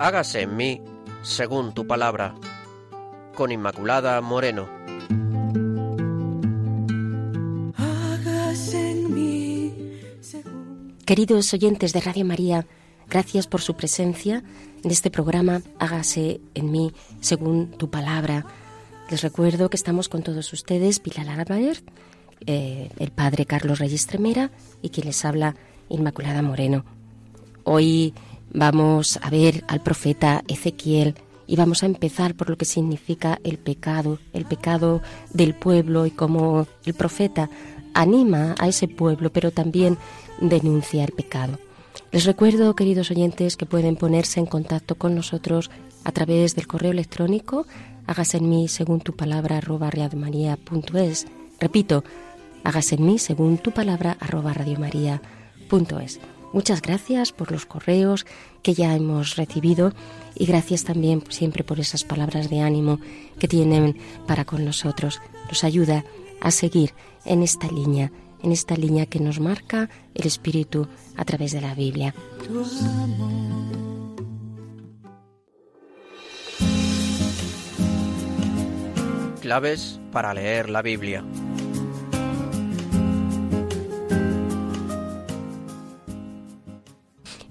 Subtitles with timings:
[0.00, 0.80] hágase en mí
[1.22, 2.34] según tu palabra.
[3.34, 4.68] Con Inmaculada Moreno.
[11.04, 12.66] Queridos oyentes de Radio María,
[13.08, 14.42] gracias por su presencia
[14.82, 18.46] en este programa Hágase en mí según tu palabra.
[19.10, 21.82] Les recuerdo que estamos con todos ustedes, Pilar Álvarez,
[22.46, 25.56] eh, el padre Carlos Reyes Tremera y quien les habla,
[25.88, 26.84] Inmaculada Moreno.
[27.64, 28.14] Hoy
[28.52, 31.14] vamos a ver al profeta Ezequiel
[31.46, 36.10] y vamos a empezar por lo que significa el pecado, el pecado del pueblo y
[36.10, 37.50] cómo el profeta
[37.94, 39.98] anima a ese pueblo, pero también
[40.40, 41.58] denuncia el pecado.
[42.12, 45.70] Les recuerdo, queridos oyentes, que pueden ponerse en contacto con nosotros
[46.04, 47.66] a través del correo electrónico
[48.10, 51.26] hágase en mí según tu palabra arroba radiomaria.es.
[51.60, 52.02] Repito,
[52.64, 56.20] hágase en mí según tu palabra arroba radiomaria.es.
[56.52, 58.26] Muchas gracias por los correos
[58.62, 59.92] que ya hemos recibido
[60.34, 62.98] y gracias también siempre por esas palabras de ánimo
[63.38, 65.20] que tienen para con nosotros.
[65.48, 66.04] Nos ayuda
[66.40, 66.92] a seguir
[67.24, 68.10] en esta línea,
[68.42, 72.14] en esta línea que nos marca el Espíritu a través de la Biblia.
[79.40, 81.24] Claves para leer la Biblia.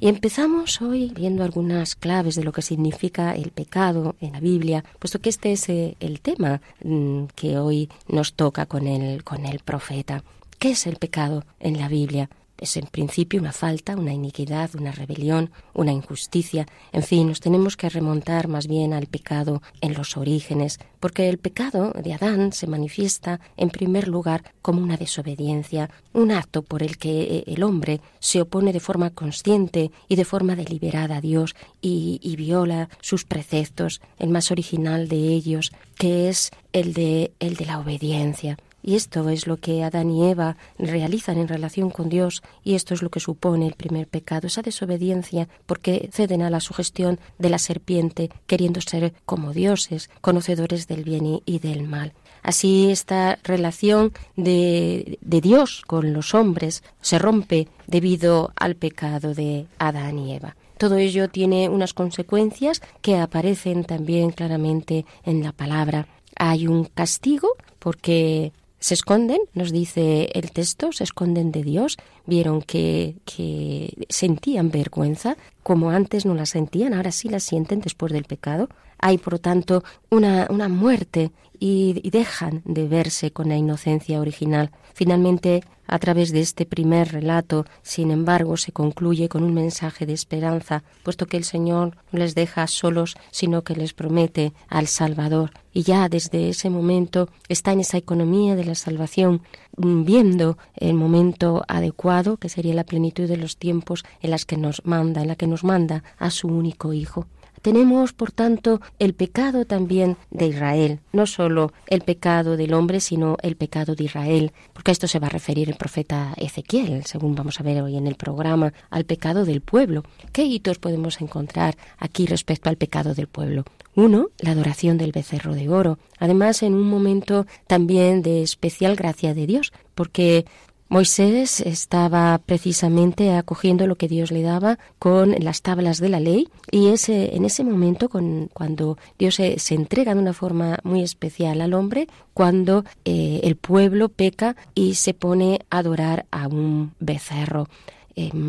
[0.02, 4.86] Y empezamos hoy viendo algunas claves de lo que significa el pecado en la Biblia,
[4.97, 9.45] puesto que este es eh, el tema mm, que hoy nos toca con el, con
[9.45, 10.23] el profeta.
[10.58, 12.30] ¿Qué es el pecado en la Biblia?
[12.59, 16.65] Es en principio una falta, una iniquidad, una rebelión, una injusticia.
[16.91, 21.37] En fin, nos tenemos que remontar más bien al pecado en los orígenes, porque el
[21.37, 26.97] pecado de Adán se manifiesta en primer lugar como una desobediencia, un acto por el
[26.97, 31.55] que eh, el hombre se opone de forma consciente y de forma deliberada a Dios
[31.81, 37.55] y, y viola sus preceptos, el más original de ellos, que es el de, el
[37.55, 38.58] de la obediencia.
[38.81, 42.93] Y esto es lo que Adán y Eva realizan en relación con Dios y esto
[42.93, 47.49] es lo que supone el primer pecado, esa desobediencia porque ceden a la sugestión de
[47.49, 52.13] la serpiente queriendo ser como dioses, conocedores del bien y del mal.
[52.41, 59.67] Así esta relación de, de, Dios con los hombres se rompe debido al pecado de
[59.77, 60.55] Adán y Eva.
[60.77, 66.07] Todo ello tiene unas consecuencias que aparecen también claramente en la palabra.
[66.37, 72.61] Hay un castigo porque se esconden, nos dice el texto, se esconden de Dios, vieron
[72.61, 78.23] que, que sentían vergüenza, como antes no la sentían, ahora sí la sienten después del
[78.23, 78.69] pecado.
[78.97, 84.19] Hay, por lo tanto, una, una muerte y, y dejan de verse con la inocencia
[84.19, 84.71] original.
[84.99, 90.11] Finalmente, a través de este primer relato, sin embargo, se concluye con un mensaje de
[90.11, 95.52] esperanza, puesto que el Señor no les deja solos, sino que les promete al Salvador.
[95.71, 99.42] Y ya desde ese momento está en esa economía de la salvación,
[99.77, 104.83] viendo el momento adecuado, que sería la plenitud de los tiempos en las que nos
[104.83, 107.26] manda, en la que nos manda a su único Hijo.
[107.61, 113.37] Tenemos, por tanto, el pecado también de Israel, no solo el pecado del hombre, sino
[113.42, 117.36] el pecado de Israel, porque a esto se va a referir el profeta Ezequiel, según
[117.36, 120.03] vamos a ver hoy en el programa, al pecado del pueblo.
[120.31, 123.65] ¿Qué hitos podemos encontrar aquí respecto al pecado del pueblo?
[123.95, 129.33] Uno, la adoración del becerro de oro, además en un momento también de especial gracia
[129.33, 130.45] de Dios, porque
[130.92, 136.50] Moisés estaba precisamente acogiendo lo que Dios le daba con las tablas de la ley
[136.72, 141.04] y ese, en ese momento, con, cuando Dios se, se, entrega de una forma muy
[141.04, 146.95] especial al hombre, cuando eh, el pueblo peca y se pone a adorar a un
[147.00, 147.68] becerro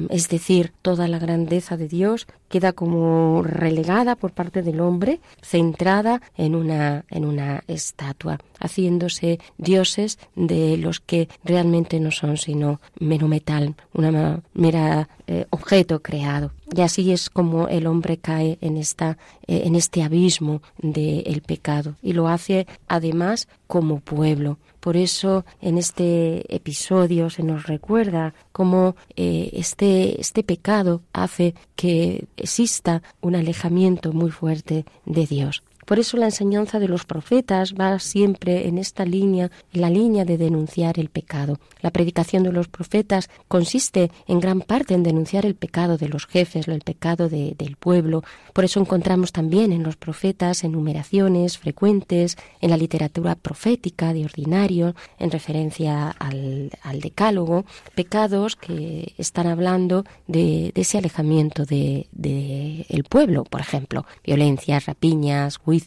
[0.09, 6.21] es decir, toda la grandeza de Dios queda como relegada por parte del hombre, centrada
[6.37, 13.29] en una, en una estatua, haciéndose dioses de los que realmente no son sino mero
[13.29, 16.53] metal, una mera eh, objeto creado.
[16.75, 21.97] Y así es como el hombre cae en, esta, eh, en este abismo del pecado
[22.03, 24.59] y lo hace además como pueblo.
[24.81, 32.27] Por eso en este episodio se nos recuerda cómo eh, este, este pecado hace que
[32.37, 37.99] exista un alejamiento muy fuerte de Dios Por eso la enseñanza de los profetas va
[37.99, 41.59] siempre en esta línea, en la línea de denunciar el pecado.
[41.81, 46.27] La predicación de los profetas consiste en gran parte en denunciar el pecado de los
[46.27, 48.23] jefes, el pecado del pueblo.
[48.53, 54.95] Por eso encontramos también en los profetas enumeraciones frecuentes en la literatura profética de ordinario,
[55.19, 56.71] en referencia al,
[57.01, 57.65] decálogo,
[57.97, 65.57] pecados que están hablando de, ese alejamiento del de, el pueblo, por ejemplo, violencias, rapiñas,
[65.57, 65.80] juicios,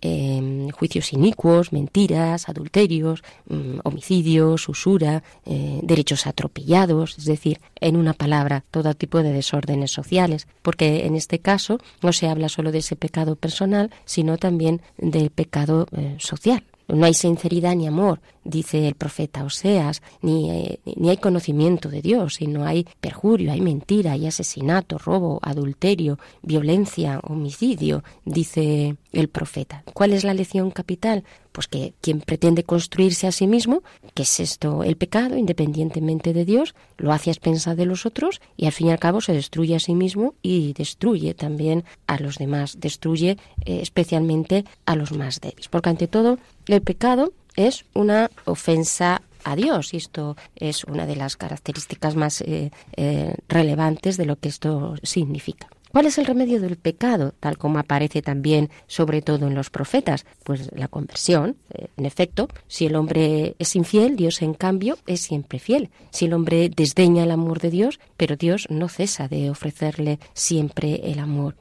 [0.00, 8.12] em, juicios inicuos, mentiras, adulterios, mm, homicidios, usura, eh, derechos atropellados, es decir, en una
[8.12, 12.78] palabra, todo tipo de desórdenes sociales, porque en este caso no se habla solo de
[12.78, 16.62] ese pecado personal, sino también del pecado eh, social.
[16.88, 22.00] No hay sinceridad ni amor, dice el profeta Oseas, ni, eh, ni hay conocimiento de
[22.00, 29.82] Dios, sino hay perjurio, hay mentira, hay asesinato, robo, adulterio, violencia, homicidio, dice el profeta.
[29.94, 31.24] ¿Cuál es la lección capital?
[31.56, 33.82] Pues que quien pretende construirse a sí mismo,
[34.12, 38.42] que es esto el pecado, independientemente de Dios, lo hace a expensas de los otros
[38.58, 42.18] y al fin y al cabo se destruye a sí mismo y destruye también a
[42.18, 45.68] los demás, destruye eh, especialmente a los más débiles.
[45.68, 51.16] Porque ante todo, el pecado es una ofensa a Dios y esto es una de
[51.16, 55.68] las características más eh, eh, relevantes de lo que esto significa.
[55.96, 60.26] ¿Cuál es el remedio del pecado, tal como aparece también sobre todo en los profetas?
[60.44, 61.56] Pues la conversión.
[61.72, 65.88] Eh, en efecto, si el hombre es infiel, Dios en cambio es siempre fiel.
[66.10, 71.00] Si el hombre desdeña el amor de Dios, pero Dios no cesa de ofrecerle siempre
[71.10, 71.56] el amor.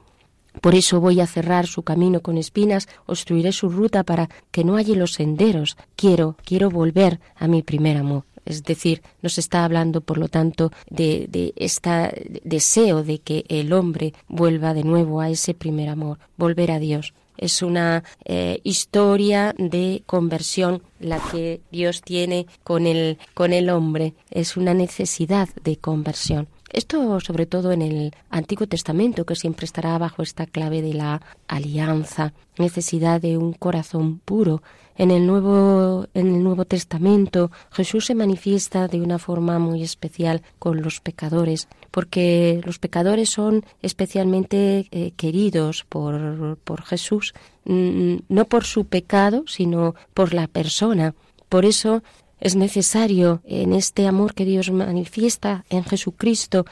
[0.60, 4.76] Por eso voy a cerrar su camino con espinas, obstruiré su ruta para que no
[4.76, 5.78] halle los senderos.
[5.96, 8.26] Quiero, quiero volver a mi primer amor.
[8.46, 14.14] Es decir, nos está hablando, por lo tanto, de, este deseo de que el hombre
[14.28, 17.14] vuelva de nuevo a ese primer amor, volver a Dios.
[17.38, 24.14] Es una eh, historia de conversión la que Dios tiene con el, con el hombre.
[24.32, 26.48] Es una necesidad de conversión.
[26.72, 31.22] Esto sobre todo en el Antiguo Testamento, que siempre estará bajo esta clave de la
[31.48, 34.62] alianza, necesidad de un corazón puro.
[34.98, 40.42] En el Nuevo, en el Nuevo Testamento Jesús se manifiesta de una forma muy especial
[40.58, 47.34] con los pecadores, porque los pecadores son especialmente eh, queridos por, por Jesús,
[47.66, 51.14] mm, no por su pecado, sino por la persona.
[51.50, 52.02] Por eso
[52.40, 56.66] es necesario en este amor que Dios manifiesta en Jesucristo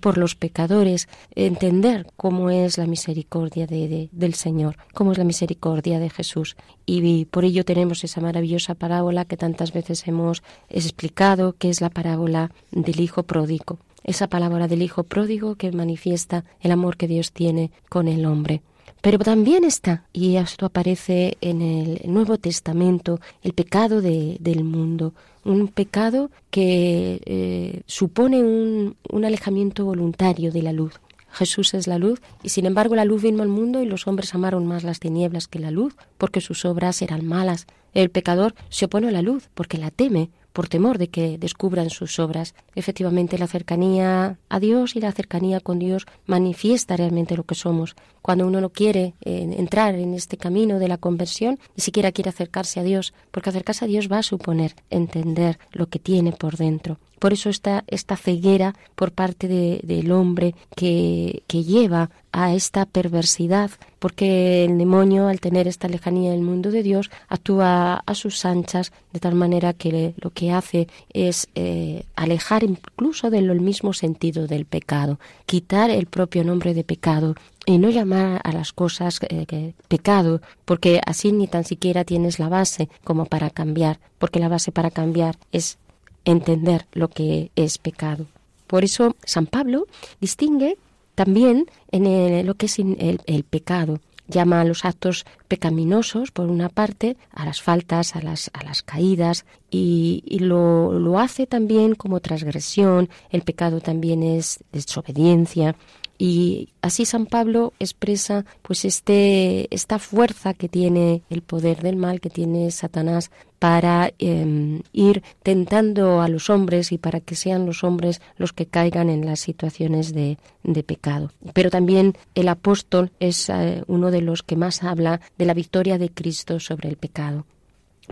[0.00, 5.98] por los pecadores entender cómo es la misericordia de, del Señor, cómo es la misericordia
[5.98, 6.56] de Jesús.
[6.86, 11.90] Y por ello tenemos esa maravillosa parábola que tantas veces hemos explicado, que es la
[11.90, 13.78] parábola del Hijo pródigo.
[14.02, 18.62] Esa palabra del Hijo pródigo que manifiesta el amor que Dios tiene con el hombre.
[19.04, 25.12] Pero también está, y esto aparece en el Nuevo Testamento, el pecado del mundo,
[25.44, 30.94] un pecado que eh, supone un, un alejamiento voluntario de la luz.
[31.30, 34.34] Jesús es la luz, y sin embargo la luz vino al mundo y los hombres
[34.34, 37.66] amaron más las tinieblas que la luz, porque sus obras eran malas.
[37.92, 41.90] El pecador se opone a la luz, porque la teme, por temor de que descubran
[41.90, 42.54] sus obras.
[42.76, 47.96] Efectivamente, la cercanía a Dios y la cercanía con Dios manifiesta realmente lo que somos.
[48.22, 52.30] Cuando uno no quiere eh, entrar en este camino de la conversión, ni siquiera quiere
[52.30, 56.56] acercarse a Dios, porque acercarse a Dios va a suponer entender lo que tiene por
[56.56, 56.98] dentro.
[57.18, 63.70] Por eso está esta ceguera por parte del hombre que, que lleva a esta perversidad,
[64.00, 68.90] porque el demonio, al tener esta lejanía del mundo de Dios, actúa a sus anchas,
[69.12, 74.64] de tal manera que lo que hace es eh, alejar incluso del mismo sentido del
[74.64, 80.40] pecado, quitar el propio nombre de pecado y no llamar a las cosas eh, pecado,
[80.64, 84.90] porque así ni tan siquiera tienes la base como para cambiar, porque la base para
[84.90, 85.78] cambiar es
[86.24, 88.26] entender lo que es pecado.
[88.66, 89.86] Por eso San Pablo
[90.20, 90.78] distingue
[91.14, 94.00] también en lo que es el, pecado.
[94.26, 98.82] Llama a los actos pecaminosos, por una parte, a las faltas, a las, a las
[98.82, 103.10] caídas, y, lo, lo hace también como transgresión.
[103.30, 105.76] El pecado también es desobediencia,
[106.16, 112.20] y así San Pablo expresa pues este esta fuerza que tiene el poder del mal
[112.20, 113.30] que tiene Satanás
[113.64, 118.66] para em, ir tentando a los hombres y para que sean los hombres los que
[118.66, 121.30] caigan en las situaciones de, de pecado.
[121.54, 125.96] Pero también el apóstol es eh, uno de los que más habla de la victoria
[125.96, 127.46] de Cristo sobre el pecado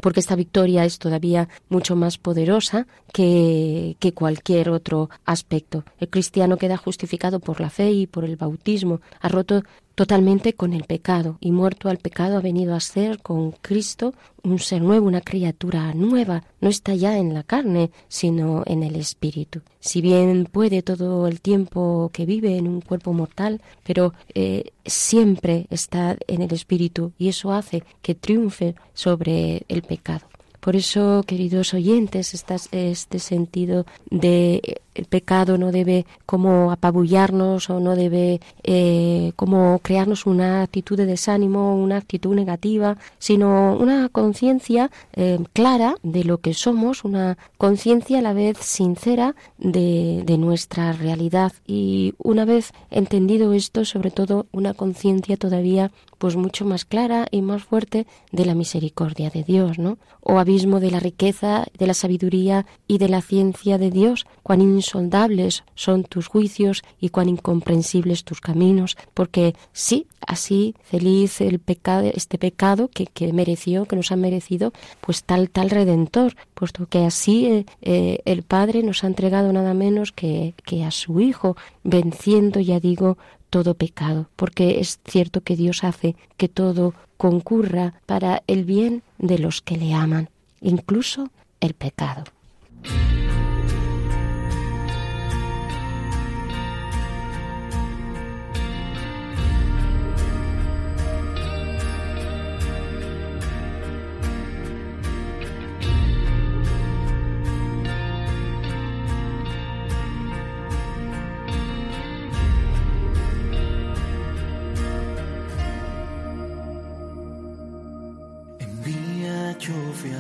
[0.01, 5.85] porque esta victoria es todavía mucho más poderosa que, que, cualquier otro aspecto.
[6.01, 9.65] El cristiano queda justificado por la fe y por el bautismo, ha roto
[10.03, 14.59] totalmente con el pecado y muerto al pecado ha venido a ser con Cristo un
[14.59, 16.43] ser nuevo, una criatura nueva.
[16.61, 19.61] No está ya en la carne, sino en el espíritu.
[19.79, 25.69] Si bien puede todo el tiempo que vive en un cuerpo mortal, pero eh, siempre
[25.71, 30.27] está en el espíritu y eso hace que triunfe sobre el pecado.
[30.59, 32.35] Por eso, queridos oyentes,
[32.73, 40.27] este sentido de el pecado no debe como apabullarnos o no debe eh, como crearnos
[40.27, 46.55] una actitud de desánimo, una actitud negativa, sino una conciencia eh, clara de lo que
[46.55, 53.53] somos, una conciencia a la vez sincera de, de nuestra realidad y una vez entendido
[53.53, 55.91] esto, sobre todo una conciencia todavía
[56.23, 59.99] pues mucho más clara y más fuerte de la misericordia de Dios, ¿no?
[60.21, 64.61] O abismo de la riqueza, de la sabiduría y de la ciencia de Dios, cuán
[64.83, 72.11] insondables son tus juicios y cuán incomprensibles tus caminos, porque sí, así feliz el pecado,
[72.13, 77.05] este pecado que, que mereció, que nos ha merecido, pues tal, tal redentor, puesto que
[77.05, 81.57] así eh, eh, el Padre nos ha entregado nada menos que, que a su Hijo,
[81.85, 83.17] venciendo, ya digo,
[83.51, 89.39] todo pecado, porque es cierto que Dios hace que todo concurra para el bien de
[89.39, 91.29] los que le aman, incluso
[91.61, 92.25] el pecado.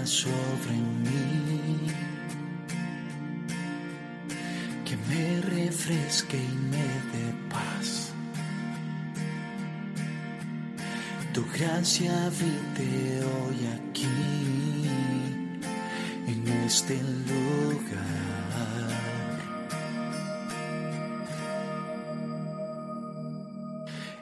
[0.05, 1.89] Sobre mí,
[4.85, 8.13] que me refresque y me dé paz.
[11.35, 14.07] Tu gracia habite hoy aquí,
[16.29, 18.23] en este lugar.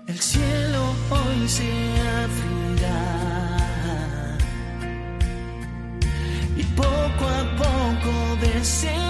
[0.06, 1.70] El cielo hoy se
[2.22, 3.19] abrirá.
[8.62, 9.09] Poco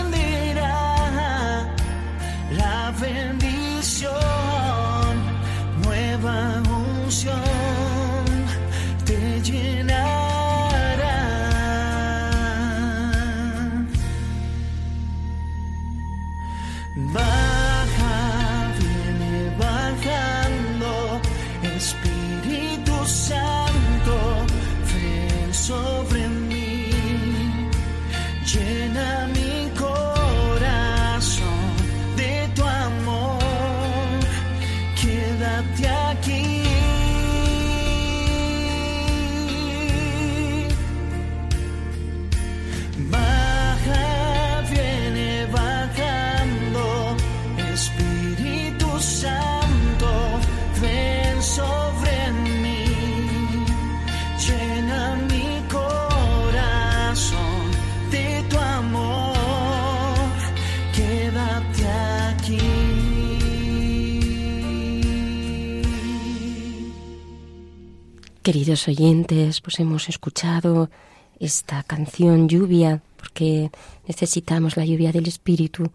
[68.61, 70.91] Queridos oyentes, pues hemos escuchado
[71.39, 73.71] esta canción Lluvia, porque
[74.07, 75.91] necesitamos la lluvia del Espíritu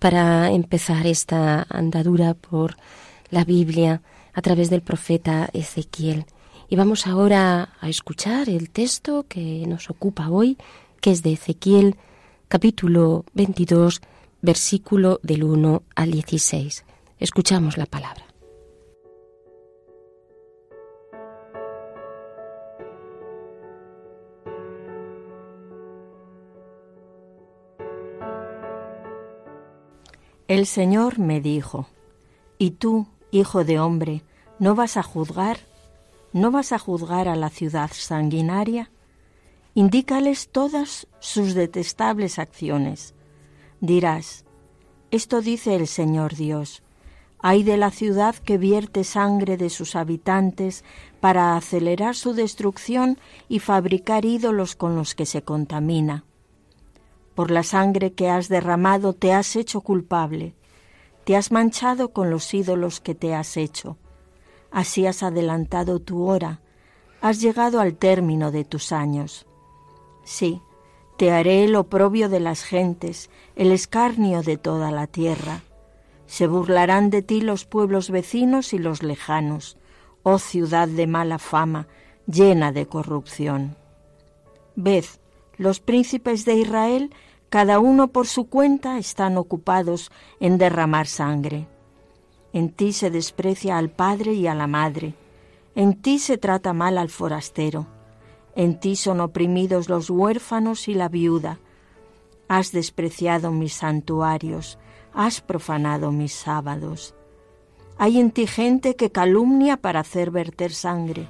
[0.00, 2.76] para empezar esta andadura por
[3.30, 4.02] la Biblia
[4.34, 6.26] a través del profeta Ezequiel.
[6.68, 10.58] Y vamos ahora a escuchar el texto que nos ocupa hoy,
[11.00, 11.94] que es de Ezequiel
[12.48, 14.00] capítulo 22,
[14.42, 16.84] versículo del 1 al 16.
[17.20, 18.27] Escuchamos la palabra.
[30.48, 31.88] El Señor me dijo,
[32.56, 34.22] ¿y tú, hijo de hombre,
[34.58, 35.58] no vas a juzgar?
[36.32, 38.90] ¿No vas a juzgar a la ciudad sanguinaria?
[39.74, 43.14] Indícales todas sus detestables acciones.
[43.82, 44.46] Dirás,
[45.10, 46.82] esto dice el Señor Dios,
[47.40, 50.82] hay de la ciudad que vierte sangre de sus habitantes
[51.20, 53.18] para acelerar su destrucción
[53.50, 56.24] y fabricar ídolos con los que se contamina.
[57.38, 60.56] Por la sangre que has derramado te has hecho culpable,
[61.22, 63.96] te has manchado con los ídolos que te has hecho.
[64.72, 66.60] Así has adelantado tu hora,
[67.20, 69.46] has llegado al término de tus años.
[70.24, 70.62] Sí,
[71.16, 75.62] te haré el oprobio de las gentes, el escarnio de toda la tierra.
[76.26, 79.76] Se burlarán de ti los pueblos vecinos y los lejanos,
[80.24, 81.86] oh ciudad de mala fama,
[82.26, 83.76] llena de corrupción.
[84.74, 85.04] Ved,
[85.56, 87.12] los príncipes de Israel,
[87.48, 91.66] cada uno por su cuenta, están ocupados en derramar sangre.
[92.52, 95.14] En ti se desprecia al padre y a la madre,
[95.74, 97.86] en ti se trata mal al forastero,
[98.56, 101.58] en ti son oprimidos los huérfanos y la viuda.
[102.48, 104.78] Has despreciado mis santuarios,
[105.12, 107.14] has profanado mis sábados.
[107.98, 111.28] Hay en ti gente que calumnia para hacer verter sangre.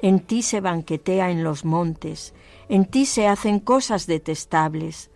[0.00, 2.34] En ti se banquetea en los montes,
[2.68, 5.10] en ti se hacen cosas detestables.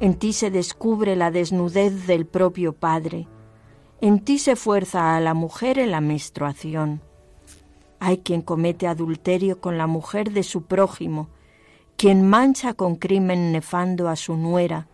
[0.00, 3.28] En ti se descubre la desnudez del propio Padre.
[4.00, 7.02] En ti se fuerza a la mujer en la menstruación.
[7.98, 11.28] Hay quien comete adulterio con la mujer de su prójimo,
[11.98, 14.88] quien mancha con crimen nefando a su nuera,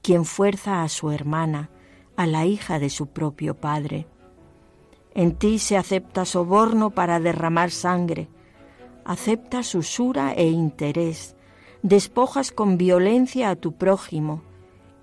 [0.00, 1.70] quien fuerza a su hermana,
[2.16, 4.06] a la hija de su propio padre.
[5.12, 8.28] En ti se acepta soborno para derramar sangre,
[9.04, 11.35] aceptas usura e interés,
[11.86, 14.42] despojas con violencia a tu prójimo,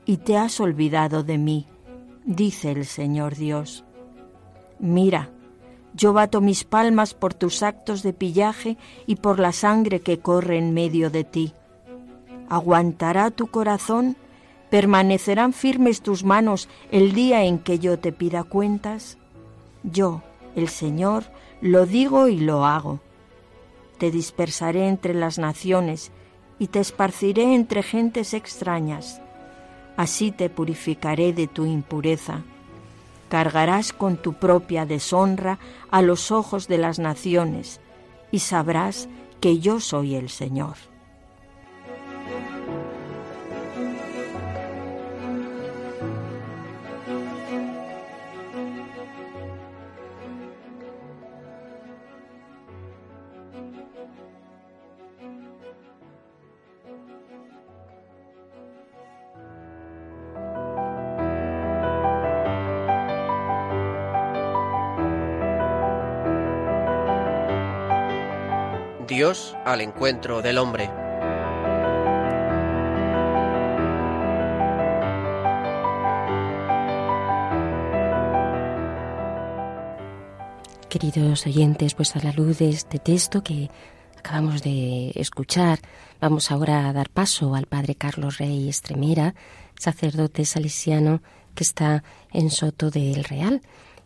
[0.03, 1.65] y te has olvidado de mí,
[2.25, 3.85] dice el Señor Dios.
[4.79, 5.29] Mira,
[5.93, 8.75] yo bato mis palmas por tus actos de pillaje
[9.07, 11.53] y por la sangre que corre en medio de ti.
[12.49, 14.17] ¿Aguantará tu corazón?
[14.69, 19.17] ¿Permanecerán firmes tus manos el día en que yo te pida cuentas?
[19.83, 20.21] Yo,
[20.57, 21.23] el Señor,
[21.61, 22.99] lo digo y lo hago.
[23.99, 26.11] Te dispersaré entre las naciones
[26.63, 29.19] y te esparciré entre gentes extrañas.
[29.97, 32.43] Así te purificaré de tu impureza.
[33.27, 35.59] Cargarás con tu propia deshonra
[35.91, 37.81] a los ojos de las naciones
[38.31, 39.09] y sabrás
[39.41, 40.77] que yo soy el Señor.
[69.13, 70.89] Dios al encuentro del hombre.
[80.89, 83.69] Queridos oyentes, pues a la luz de este texto que
[84.17, 85.77] acabamos de escuchar,
[86.19, 89.35] vamos ahora a dar paso al Padre Carlos Rey Estremera,
[89.77, 91.21] sacerdote salesiano
[91.53, 93.61] que está en Soto del Real.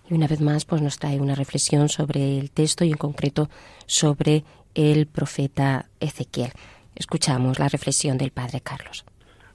[0.10, 3.50] Y una vez más, pues nos trae una reflexión sobre el texto y en concreto
[3.86, 4.46] sobre
[4.78, 6.52] el profeta Ezequiel.
[6.96, 9.06] Escuchamos la reflexión del Padre Carlos.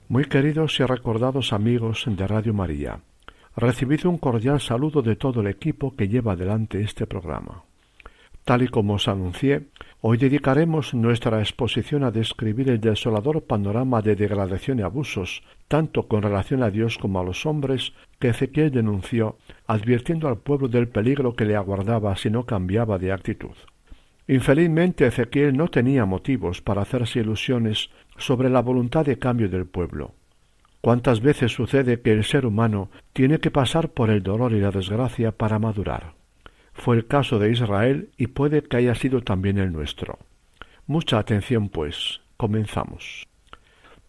[0.09, 2.99] Muy queridos y recordados amigos de Radio María,
[3.55, 7.63] recibid un cordial saludo de todo el equipo que lleva adelante este programa.
[8.43, 9.67] Tal y como os anuncié,
[10.01, 16.21] hoy dedicaremos nuestra exposición a describir el desolador panorama de degradación y abusos, tanto con
[16.21, 21.33] relación a Dios como a los hombres, que Ezequiel denunció, advirtiendo al pueblo del peligro
[21.33, 23.55] que le aguardaba si no cambiaba de actitud.
[24.27, 30.13] Infelizmente Ezequiel no tenía motivos para hacerse ilusiones sobre la voluntad de cambio del pueblo.
[30.81, 34.71] ¿Cuántas veces sucede que el ser humano tiene que pasar por el dolor y la
[34.71, 36.13] desgracia para madurar?
[36.73, 40.19] Fue el caso de Israel y puede que haya sido también el nuestro.
[40.87, 42.21] Mucha atención, pues.
[42.35, 43.27] Comenzamos.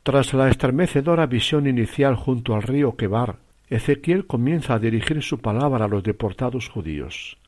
[0.03, 3.37] Tras la estremecedora visión inicial junto al río Quebar,
[3.68, 7.38] Ezequiel comienza a dirigir su palabra a los deportados judíos.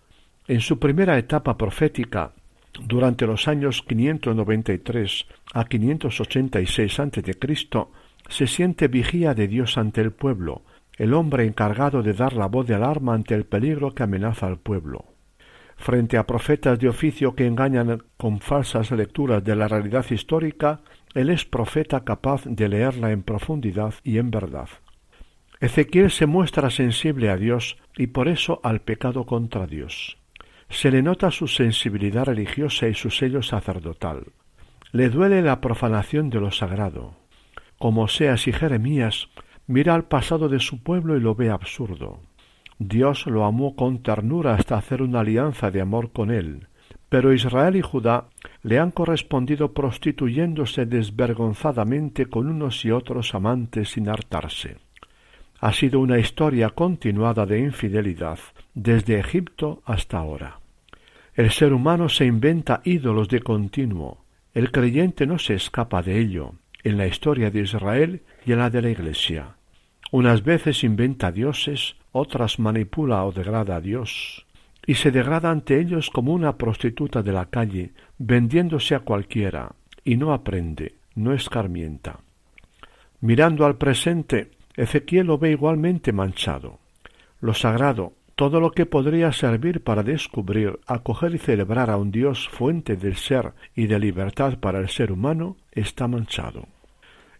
[0.46, 2.33] En su primera etapa profética,
[2.82, 7.86] durante los años 593 a 586 a.C.,
[8.28, 10.62] se siente vigía de Dios ante el pueblo,
[10.96, 14.58] el hombre encargado de dar la voz de alarma ante el peligro que amenaza al
[14.58, 15.04] pueblo.
[15.76, 20.80] Frente a profetas de oficio que engañan con falsas lecturas de la realidad histórica,
[21.14, 24.68] él es profeta capaz de leerla en profundidad y en verdad.
[25.60, 30.18] Ezequiel se muestra sensible a Dios y por eso al pecado contra Dios.
[30.68, 34.33] Se le nota su sensibilidad religiosa y su sello sacerdotal.
[34.92, 37.14] Le duele la profanación de lo sagrado.
[37.79, 39.29] Como Oseas y Jeremías,
[39.66, 42.20] mira al pasado de su pueblo y lo ve absurdo.
[42.79, 46.68] Dios lo amó con ternura hasta hacer una alianza de amor con él,
[47.09, 48.29] pero Israel y Judá
[48.62, 54.86] le han correspondido prostituyéndose desvergonzadamente con unos y otros amantes sin hartarse.
[55.66, 58.38] Ha sido una historia continuada de infidelidad,
[58.72, 60.61] desde Egipto hasta ahora.
[61.35, 64.24] El ser humano se inventa ídolos de continuo.
[64.55, 66.52] El creyente no se escapa de ello,
[66.85, 69.57] en la historia de Israel y en la de la Iglesia.
[70.12, 74.46] Unas veces inventa dioses, otras manipula o degrada a Dios.
[74.87, 79.74] y se degrada ante ellos como una prostituta de la calle, vendiéndose a cualquiera,
[80.05, 82.20] y no aprende, no escarmienta.
[83.20, 86.78] Mirando al presente, Ezequiel lo ve igualmente manchado.
[87.40, 92.48] Lo sagrado, todo lo que podría servir para descubrir, acoger y celebrar a un Dios
[92.48, 96.68] fuente del ser y de libertad para el ser humano, está manchado.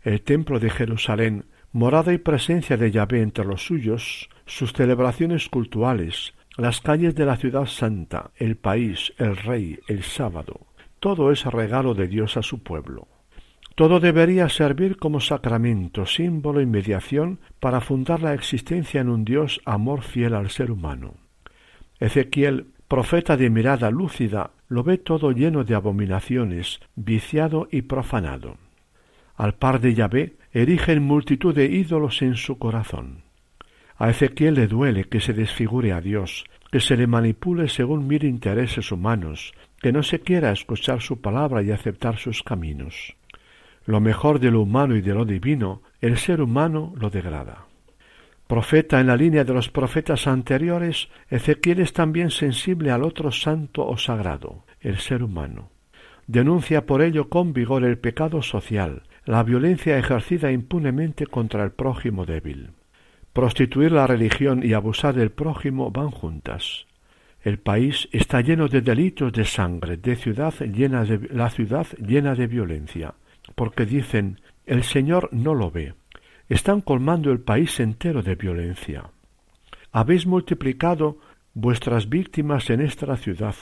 [0.03, 6.33] El templo de Jerusalén, morada y presencia de Yahvé entre los suyos, sus celebraciones cultuales,
[6.57, 10.61] las calles de la ciudad santa, el país, el rey, el sábado,
[11.01, 13.07] todo es regalo de Dios a su pueblo.
[13.77, 19.61] Todo debería servir como sacramento, símbolo y mediación para fundar la existencia en un Dios
[19.67, 21.17] amor fiel al ser humano.
[22.01, 28.57] Ezequiel, profeta de mirada lúcida, lo ve todo lleno de abominaciones, viciado y profanado.
[29.37, 33.25] Al par de Yahvé, erigen multitud de ídolos en su corazón.
[33.99, 38.25] A Ezequiel le duele que se desfigure a Dios, que se le manipule según mil
[38.25, 43.15] intereses humanos, que no se quiera escuchar su palabra y aceptar sus caminos.
[43.87, 47.66] Lo mejor de lo humano y de lo divino, el ser humano lo degrada.
[48.46, 53.87] Profeta en la línea de los profetas anteriores, Ezequiel es también sensible al otro santo
[53.87, 55.70] o sagrado, el ser humano.
[56.27, 62.27] Denuncia por ello con vigor el pecado social, la violencia ejercida impunemente contra el prójimo
[62.27, 62.70] débil.
[63.33, 66.87] Prostituir la religión y abusar del prójimo van juntas.
[67.42, 72.35] El país está lleno de delitos de sangre, de ciudad llena de la ciudad llena
[72.35, 73.14] de violencia,
[73.55, 75.95] porque dicen el Señor no lo ve.
[76.49, 79.11] Están colmando el país entero de violencia.
[79.93, 81.19] Habéis multiplicado
[81.55, 83.55] vuestras víctimas en esta ciudad,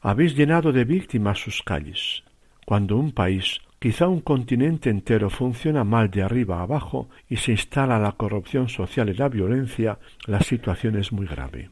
[0.00, 2.22] habéis llenado de víctimas sus calles.
[2.64, 7.52] Cuando un país Quizá un continente entero funciona mal de arriba a abajo y se
[7.52, 11.70] instala la corrupción social y la violencia, la situación es muy grave.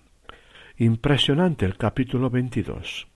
[0.79, 3.09] Impresionante el capítulo 22.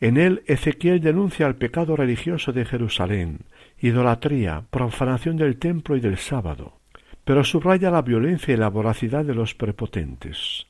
[0.00, 3.40] En él Ezequiel denuncia el pecado religioso de Jerusalén,
[3.80, 6.78] idolatría, profanación del templo y del sábado,
[7.24, 10.66] pero subraya la violencia y la voracidad de los prepotentes.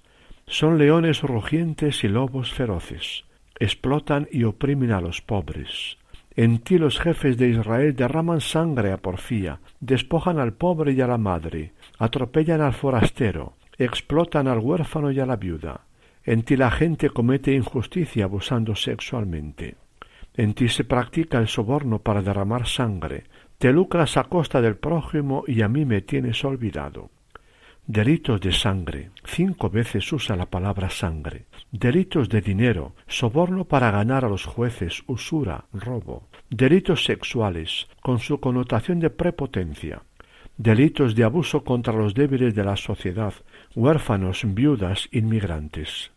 [0.46, 3.24] Son leones rugientes y lobos feroces.
[3.60, 5.98] Explotan y oprimen a los pobres.
[6.36, 11.06] En ti los jefes de Israel derraman sangre a porfía, despojan al pobre y a
[11.06, 15.80] la madre, atropellan al forastero, explotan al huérfano y a la viuda.
[16.24, 19.76] En ti la gente comete injusticia abusando sexualmente.
[20.38, 23.24] En ti se practica el soborno para derramar sangre.
[23.58, 27.10] Te lucras a costa del prójimo y a mí me tienes olvidado.
[27.88, 29.10] Delitos de sangre.
[29.24, 31.46] Cinco veces usa la palabra sangre.
[31.72, 32.94] Delitos de dinero.
[33.08, 35.02] Soborno para ganar a los jueces.
[35.08, 35.64] Usura.
[35.72, 36.28] Robo.
[36.48, 40.02] Delitos sexuales, con su connotación de prepotencia.
[40.56, 43.34] Delitos de abuso contra los débiles de la sociedad.
[43.74, 46.12] Huérfanos, viudas, inmigrantes.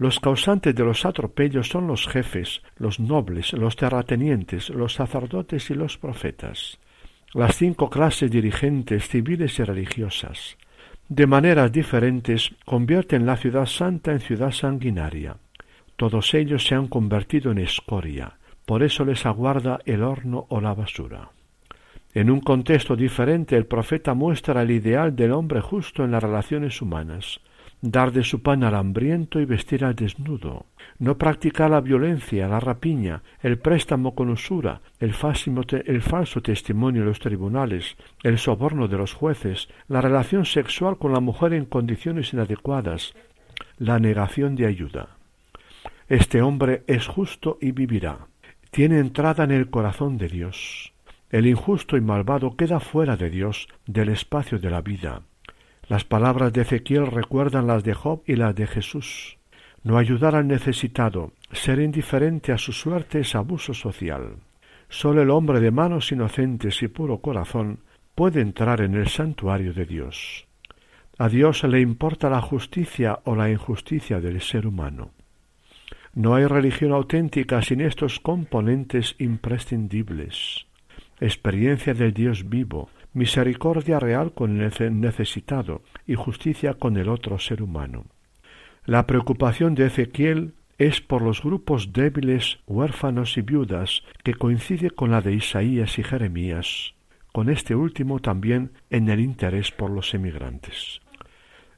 [0.00, 5.74] Los causantes de los atropellos son los jefes, los nobles, los terratenientes, los sacerdotes y
[5.74, 6.78] los profetas.
[7.34, 10.56] Las cinco clases dirigentes civiles y religiosas
[11.10, 15.36] de maneras diferentes convierten la ciudad santa en ciudad sanguinaria.
[15.96, 20.72] Todos ellos se han convertido en escoria, por eso les aguarda el horno o la
[20.72, 21.30] basura.
[22.14, 26.80] En un contexto diferente el profeta muestra el ideal del hombre justo en las relaciones
[26.80, 27.40] humanas,
[27.82, 30.66] dar de su pan al hambriento y vestir al desnudo,
[30.98, 35.14] no practicar la violencia, la rapiña, el préstamo con usura, el,
[35.86, 41.12] el falso testimonio en los tribunales, el soborno de los jueces, la relación sexual con
[41.12, 43.14] la mujer en condiciones inadecuadas,
[43.78, 45.16] la negación de ayuda.
[46.08, 48.26] Este hombre es justo y vivirá.
[48.70, 50.92] Tiene entrada en el corazón de Dios.
[51.30, 55.22] El injusto y malvado queda fuera de Dios, del espacio de la vida.
[55.90, 59.38] Las palabras de Ezequiel recuerdan las de Job y las de Jesús.
[59.82, 64.36] No ayudar al necesitado, ser indiferente a su suerte es abuso social.
[64.88, 67.80] Sólo el hombre de manos inocentes y puro corazón
[68.14, 70.46] puede entrar en el santuario de Dios.
[71.18, 75.10] A Dios le importa la justicia o la injusticia del ser humano.
[76.14, 80.66] No hay religión auténtica sin estos componentes imprescindibles.
[81.18, 87.62] Experiencia del Dios vivo, misericordia real con el necesitado y justicia con el otro ser
[87.62, 88.06] humano.
[88.84, 95.10] La preocupación de Ezequiel es por los grupos débiles, huérfanos y viudas, que coincide con
[95.10, 96.94] la de Isaías y Jeremías,
[97.32, 101.00] con este último también en el interés por los emigrantes.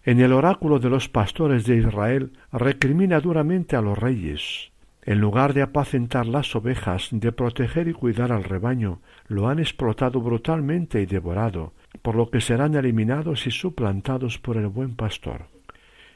[0.05, 4.72] En el oráculo de los pastores de Israel recrimina duramente a los reyes,
[5.05, 10.21] en lugar de apacentar las ovejas, de proteger y cuidar al rebaño, lo han explotado
[10.21, 15.47] brutalmente y devorado, por lo que serán eliminados y suplantados por el buen pastor.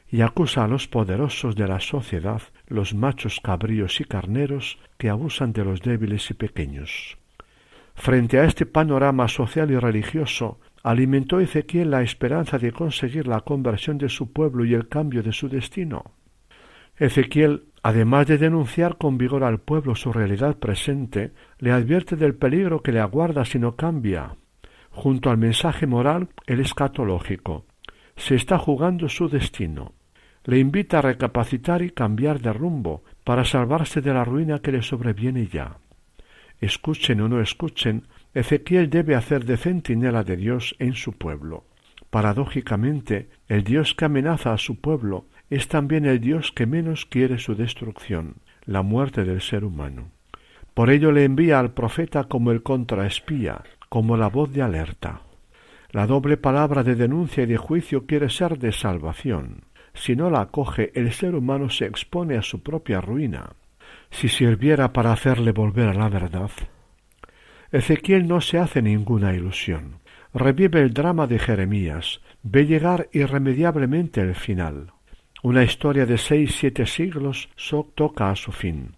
[0.09, 5.51] y acusa a los poderosos de la sociedad, los machos cabríos y carneros, que abusan
[5.51, 7.17] de los débiles y pequeños.
[7.93, 13.97] Frente a este panorama social y religioso, alimentó Ezequiel la esperanza de conseguir la conversión
[13.97, 16.13] de su pueblo y el cambio de su destino.
[16.95, 22.81] Ezequiel, además de denunciar con vigor al pueblo su realidad presente, le advierte del peligro
[22.81, 24.35] que le aguarda si no cambia.
[24.91, 27.65] Junto al mensaje moral, el escatológico.
[28.15, 29.93] Se está jugando su destino.
[30.43, 34.81] Le invita a recapacitar y cambiar de rumbo para salvarse de la ruina que le
[34.81, 35.77] sobreviene ya.
[36.59, 41.65] Escuchen o no escuchen, Ezequiel debe hacer de centinela de Dios en su pueblo.
[42.09, 47.37] Paradójicamente, el Dios que amenaza a su pueblo es también el Dios que menos quiere
[47.37, 50.11] su destrucción, la muerte del ser humano.
[50.73, 55.21] Por ello le envía al profeta como el contraespía, como la voz de alerta.
[55.91, 59.63] La doble palabra de denuncia y de juicio quiere ser de salvación.
[59.93, 63.53] Si no la acoge, el ser humano se expone a su propia ruina.
[64.11, 66.51] Si sirviera para hacerle volver a la verdad.
[67.71, 69.99] Ezequiel no se hace ninguna ilusión.
[70.33, 74.93] Revive el drama de Jeremías, ve llegar irremediablemente el final.
[75.43, 78.95] Una historia de seis siete siglos so toca a su fin.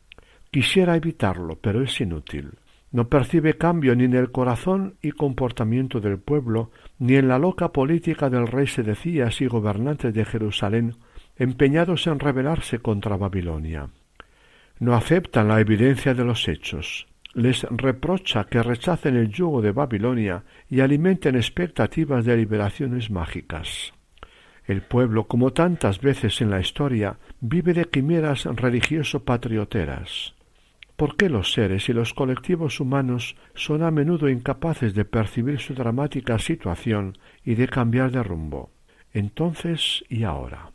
[0.51, 2.51] Quisiera evitarlo, pero es inútil.
[2.91, 7.71] No percibe cambio ni en el corazón y comportamiento del pueblo, ni en la loca
[7.71, 10.95] política del rey Sedecías y gobernantes de Jerusalén,
[11.35, 13.89] empeñados en rebelarse contra Babilonia.
[14.79, 17.05] No aceptan la evidencia de los hechos.
[17.33, 23.93] Les reprocha que rechacen el yugo de Babilonia y alimenten expectativas de liberaciones mágicas.
[24.69, 30.35] El pueblo, como tantas veces en la historia, vive de quimeras religioso-patrioteras.
[30.95, 35.73] ¿Por qué los seres y los colectivos humanos son a menudo incapaces de percibir su
[35.73, 38.69] dramática situación y de cambiar de rumbo?
[39.11, 40.69] Entonces y ahora.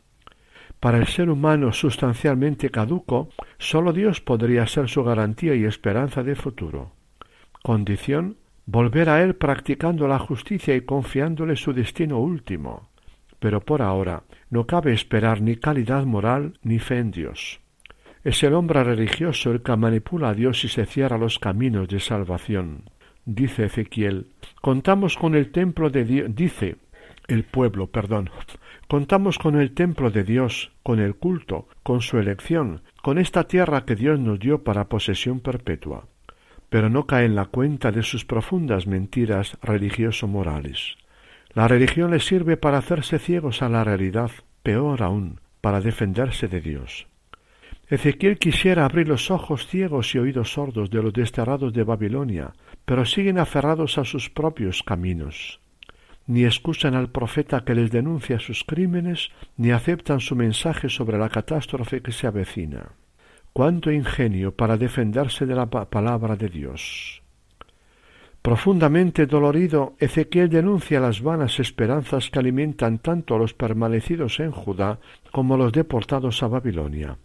[0.80, 3.28] Para el ser humano sustancialmente caduco,
[3.58, 6.90] sólo Dios podría ser su garantía y esperanza de futuro.
[7.62, 12.88] Condición volver a Él practicando la justicia y confiándole su destino último.
[13.44, 17.60] Pero por ahora no cabe esperar ni calidad moral ni fe en Dios.
[18.22, 22.00] Es el hombre religioso el que manipula a Dios y se cierra los caminos de
[22.00, 22.84] salvación.
[23.26, 24.28] Dice Ezequiel,
[24.62, 26.78] contamos con el templo de Dios, dice
[27.28, 28.30] el pueblo, perdón,
[28.88, 33.84] contamos con el templo de Dios, con el culto, con su elección, con esta tierra
[33.84, 36.08] que Dios nos dio para posesión perpetua.
[36.70, 40.96] Pero no cae en la cuenta de sus profundas mentiras religioso-morales.
[41.54, 44.30] La religión les sirve para hacerse ciegos a la realidad,
[44.64, 47.06] peor aún, para defenderse de Dios.
[47.88, 53.04] Ezequiel quisiera abrir los ojos ciegos y oídos sordos de los desterrados de Babilonia, pero
[53.04, 55.60] siguen aferrados a sus propios caminos.
[56.26, 61.28] Ni escuchan al profeta que les denuncia sus crímenes, ni aceptan su mensaje sobre la
[61.28, 62.92] catástrofe que se avecina.
[63.52, 67.23] Cuánto ingenio para defenderse de la palabra de Dios.
[68.44, 74.98] Profundamente dolorido, Ezequiel denuncia las vanas esperanzas que alimentan tanto a los permanecidos en Judá
[75.32, 77.16] como a los deportados a Babilonia.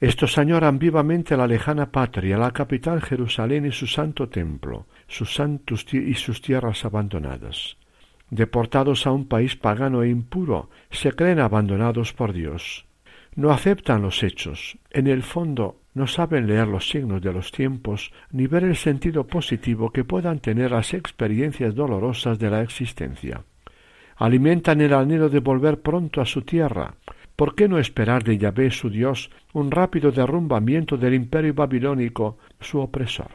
[0.00, 5.84] Estos añoran vivamente la lejana patria, la capital Jerusalén y su santo templo, sus santos
[5.92, 7.76] y sus tierras abandonadas.
[8.30, 12.86] Deportados a un país pagano e impuro, se creen abandonados por Dios.
[13.34, 14.78] No aceptan los hechos.
[14.90, 19.26] En el fondo, no saben leer los signos de los tiempos ni ver el sentido
[19.26, 23.44] positivo que puedan tener las experiencias dolorosas de la existencia.
[24.16, 26.94] Alimentan el anhelo de volver pronto a su tierra,
[27.34, 32.80] ¿Por qué no esperar de Yahvé su Dios un rápido derrumbamiento del imperio babilónico, su
[32.80, 33.28] opresor?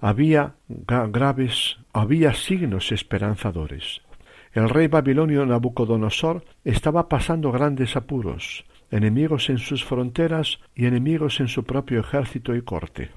[0.00, 4.02] Había graves, había signos esperanzadores.
[4.52, 11.48] El rey babilonio Nabucodonosor estaba pasando grandes apuros, enemigos en sus fronteras y enemigos en
[11.48, 13.10] su propio ejército y corte.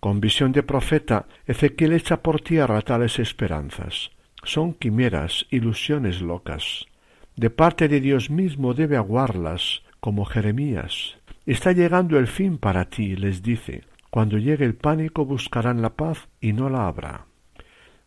[0.00, 4.10] Con visión de profeta, Ezequiel echa por tierra tales esperanzas.
[4.44, 6.86] Son quimeras, ilusiones locas
[7.38, 11.18] de parte de Dios mismo debe aguarlas, como Jeremías.
[11.46, 13.84] Está llegando el fin para ti, les dice.
[14.10, 17.26] Cuando llegue el pánico buscarán la paz y no la habrá.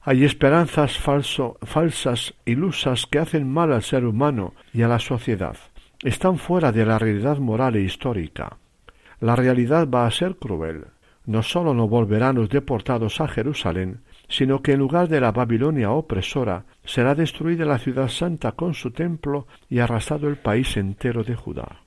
[0.02, 5.56] Hay esperanzas falso, falsas, ilusas que hacen mal al ser humano y a la sociedad.
[6.04, 8.58] Están fuera de la realidad moral e histórica.
[9.20, 10.86] La realidad va a ser cruel.
[11.28, 15.92] No sólo no volverán los deportados a Jerusalén, sino que en lugar de la Babilonia
[15.92, 21.36] opresora será destruida la ciudad santa con su templo y arrasado el país entero de
[21.36, 21.84] Judá.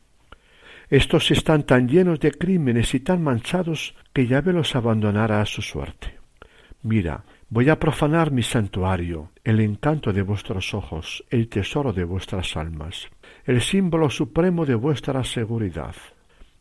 [0.91, 5.61] Estos están tan llenos de crímenes y tan manchados que Yahvé los abandonará a su
[5.61, 6.19] suerte.
[6.83, 12.57] Mira, voy a profanar mi santuario, el encanto de vuestros ojos, el tesoro de vuestras
[12.57, 13.09] almas.
[13.47, 15.95] El símbolo supremo de vuestra seguridad.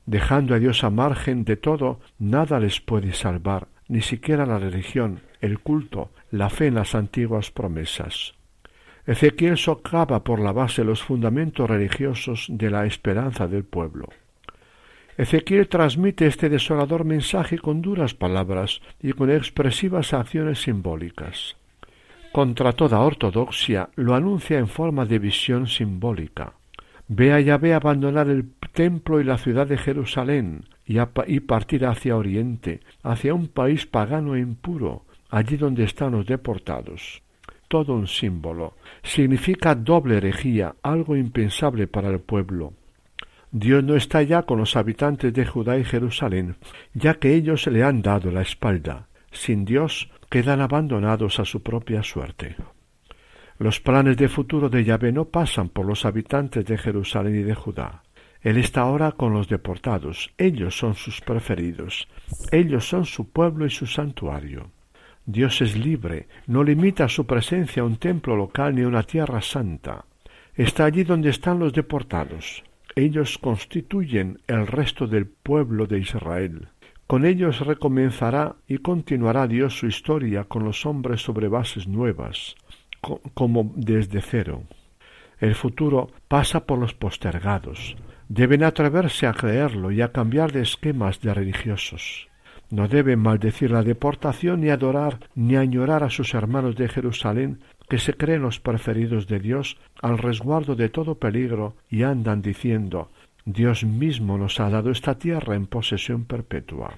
[0.06, 5.22] Dejando a Dios a margen de todo, nada les puede salvar, ni siquiera la religión,
[5.40, 8.34] el culto, la fe en las antiguas promesas.
[9.06, 14.08] Ezequiel socava por la base los fundamentos religiosos de la esperanza del pueblo.
[15.18, 21.56] Ezequiel transmite este desolador mensaje con duras palabras y con expresivas acciones simbólicas.
[22.32, 26.54] Contra toda ortodoxia lo anuncia en forma de visión simbólica.
[27.08, 32.16] Ve a Yahvé abandonar el templo y la ciudad de Jerusalén y, y partir hacia
[32.16, 37.22] Oriente, hacia un país pagano e impuro, allí donde están los deportados.
[37.68, 38.76] Todo un símbolo.
[39.02, 42.74] Significa doble herejía, algo impensable para el pueblo.
[43.52, 46.56] Dios no está ya con los habitantes de Judá y Jerusalén,
[46.94, 49.08] ya que ellos le han dado la espalda.
[49.32, 52.56] Sin Dios quedan abandonados a su propia suerte.
[53.64, 57.56] Los planes de futuro de Yahvé no pasan por los habitantes de Jerusalén y de
[57.56, 58.04] Judá.
[58.42, 60.34] Él está ahora con los deportados.
[60.38, 62.10] Ellos son sus preferidos.
[62.52, 64.70] Ellos son su pueblo y su santuario.
[65.26, 69.42] Dios es libre, no limita su presencia a un templo local ni a una tierra
[69.42, 70.04] santa.
[70.56, 72.66] Está allí donde están los deportados.
[72.98, 76.68] Ellos constituyen el resto del pueblo de Israel.
[77.08, 82.56] Con ellos recomenzará y continuará Dios su historia con los hombres sobre bases nuevas,
[83.34, 84.64] como desde cero.
[85.40, 87.96] El futuro pasa por los postergados.
[88.30, 92.30] Deben atreverse a creerlo y a cambiar de esquemas de religiosos.
[92.70, 98.00] No deben maldecir la deportación ni adorar ni añorar a sus hermanos de Jerusalén que
[98.00, 103.12] se creen los preferidos de Dios al resguardo de todo peligro y andan diciendo
[103.46, 106.96] Dios mismo nos ha dado esta tierra en posesión perpetua.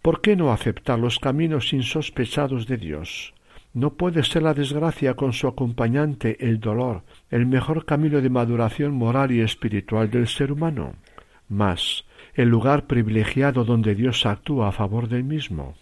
[0.00, 3.34] ¿Por qué no aceptar los caminos insospechados de Dios?
[3.72, 8.92] ¿No puede ser la desgracia con su acompañante el dolor el mejor camino de maduración
[8.92, 10.94] moral y espiritual del ser humano?
[11.48, 12.04] Mas,
[12.34, 15.74] el lugar privilegiado donde Dios actúa a favor del mismo.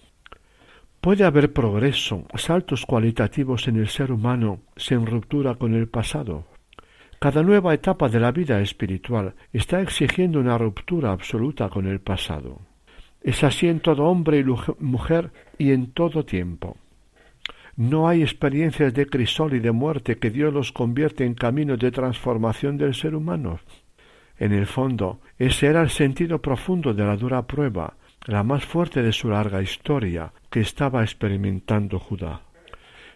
[1.00, 6.44] Puede haber progreso, saltos cualitativos en el ser humano sin ruptura con el pasado.
[7.18, 12.60] Cada nueva etapa de la vida espiritual está exigiendo una ruptura absoluta con el pasado.
[13.22, 14.44] Es así en todo hombre y
[14.82, 16.76] mujer y en todo tiempo.
[17.78, 21.92] No hay experiencias de crisol y de muerte que Dios los convierte en caminos de
[21.92, 23.60] transformación del ser humano.
[24.36, 27.94] En el fondo, ese era el sentido profundo de la dura prueba,
[28.26, 32.40] la más fuerte de su larga historia que estaba experimentando Judá.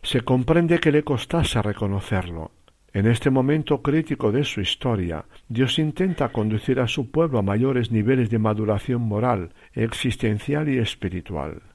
[0.01, 2.53] Se comprende que le costase reconocerlo.
[2.93, 7.91] En este momento crítico de su historia, Dios intenta conducir a su pueblo a mayores
[7.91, 11.72] niveles de maduración moral, existencial y espiritual.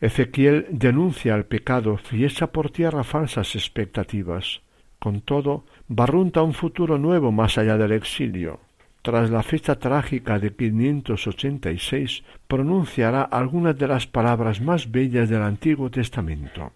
[0.00, 4.60] Ezequiel denuncia el pecado y echa por tierra falsas expectativas.
[4.98, 8.60] Con todo, barrunta un futuro nuevo más allá del exilio
[9.02, 15.90] tras la fecha trágica de 586, pronunciará algunas de las palabras más bellas del Antiguo
[15.90, 16.72] Testamento.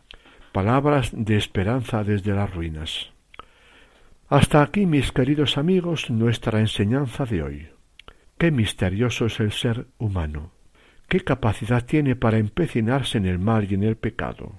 [0.56, 3.12] Palabras de esperanza desde las ruinas.
[4.26, 7.68] Hasta aquí, mis queridos amigos, nuestra enseñanza de hoy.
[8.38, 10.52] Qué misterioso es el ser humano.
[11.08, 14.54] ¿Qué capacidad tiene para empecinarse en el mal y en el pecado?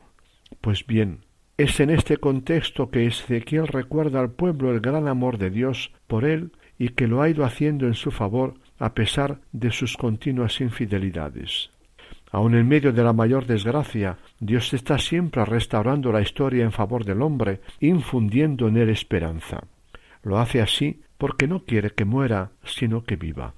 [0.62, 1.26] Pues bien,
[1.58, 6.26] es en este contexto que Ezequiel recuerda al pueblo el gran amor de Dios por
[6.26, 10.62] él y que lo ha ido haciendo en su favor a pesar de sus continuas
[10.62, 11.72] infidelidades.
[12.32, 17.06] Aun en medio de la mayor desgracia, Dios está siempre restaurando la historia en favor
[17.06, 19.64] del hombre, infundiendo en él esperanza.
[20.24, 23.54] Lo hace así porque no quiere que muera, sino que viva.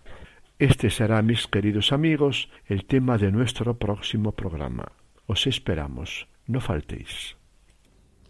[0.60, 4.92] Este será, mis queridos amigos, el tema de nuestro próximo programa.
[5.26, 6.28] Os esperamos.
[6.48, 7.36] No faltéis.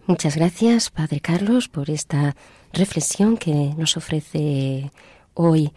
[0.06, 2.36] Muchas gracias, Padre Carlos, por esta
[2.74, 4.92] reflexión que nos ofrece
[5.34, 5.72] hoy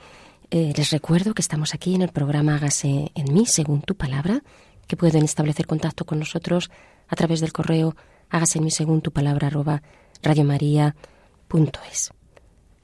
[0.55, 4.43] eh, les recuerdo que estamos aquí en el programa Hágase en mí, según tu palabra,
[4.87, 6.71] que pueden establecer contacto con nosotros
[7.09, 7.97] a través del correo
[8.29, 9.83] hágase en mí según tu palabra arroba
[10.23, 12.13] radiomaria.es.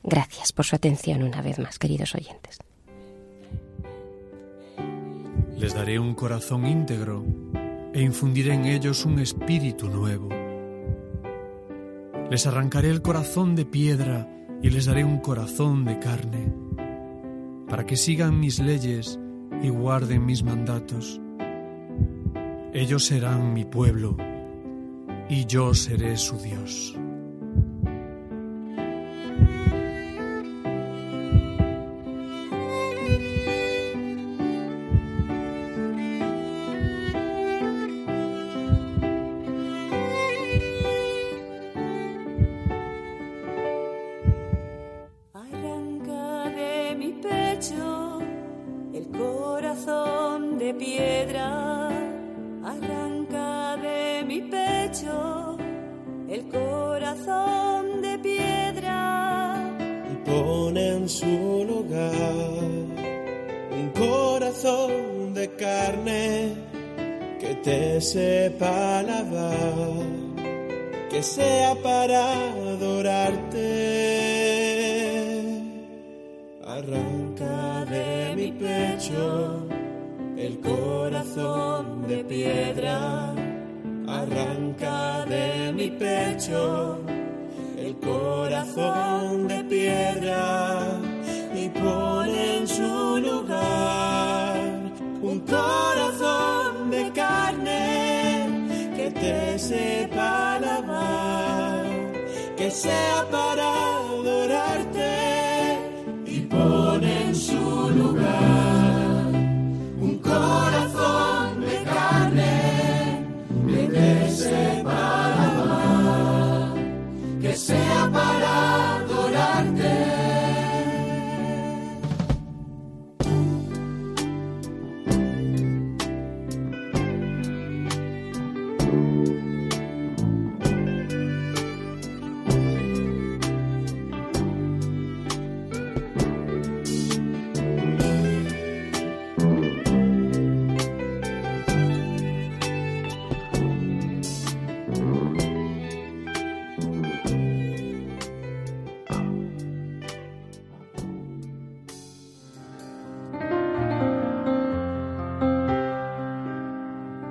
[0.03, 2.59] Gracias por su atención una vez más, queridos oyentes.
[5.59, 7.23] Les daré un corazón íntegro
[7.93, 10.31] e infundiré en ellos un espíritu nuevo.
[12.31, 14.27] Les arrancaré el corazón de piedra
[14.63, 16.69] y les daré un corazón de carne
[17.69, 19.19] para que sigan mis leyes
[19.63, 21.21] y guarden mis mandatos.
[22.73, 24.17] Ellos serán mi pueblo
[25.29, 26.95] y yo seré su Dios.
[46.99, 48.19] mi pecho
[48.93, 51.89] el corazón de piedra.
[52.65, 55.57] Arranca de mi pecho
[56.29, 59.57] el corazón de piedra.
[60.13, 62.69] Y pone en su lugar
[63.81, 66.55] un corazón de carne
[67.41, 70.03] que te sepa alabar,
[71.09, 72.33] que sea para
[72.73, 73.98] adorarte
[77.87, 79.67] de mi pecho
[80.37, 83.35] el corazón de piedra.
[84.07, 86.99] Arranca de mi pecho
[87.77, 90.99] el corazón de piedra
[91.55, 94.59] y pone en su lugar
[95.21, 101.85] un corazón de carne que te sepa lavar,
[102.57, 103.88] que sea para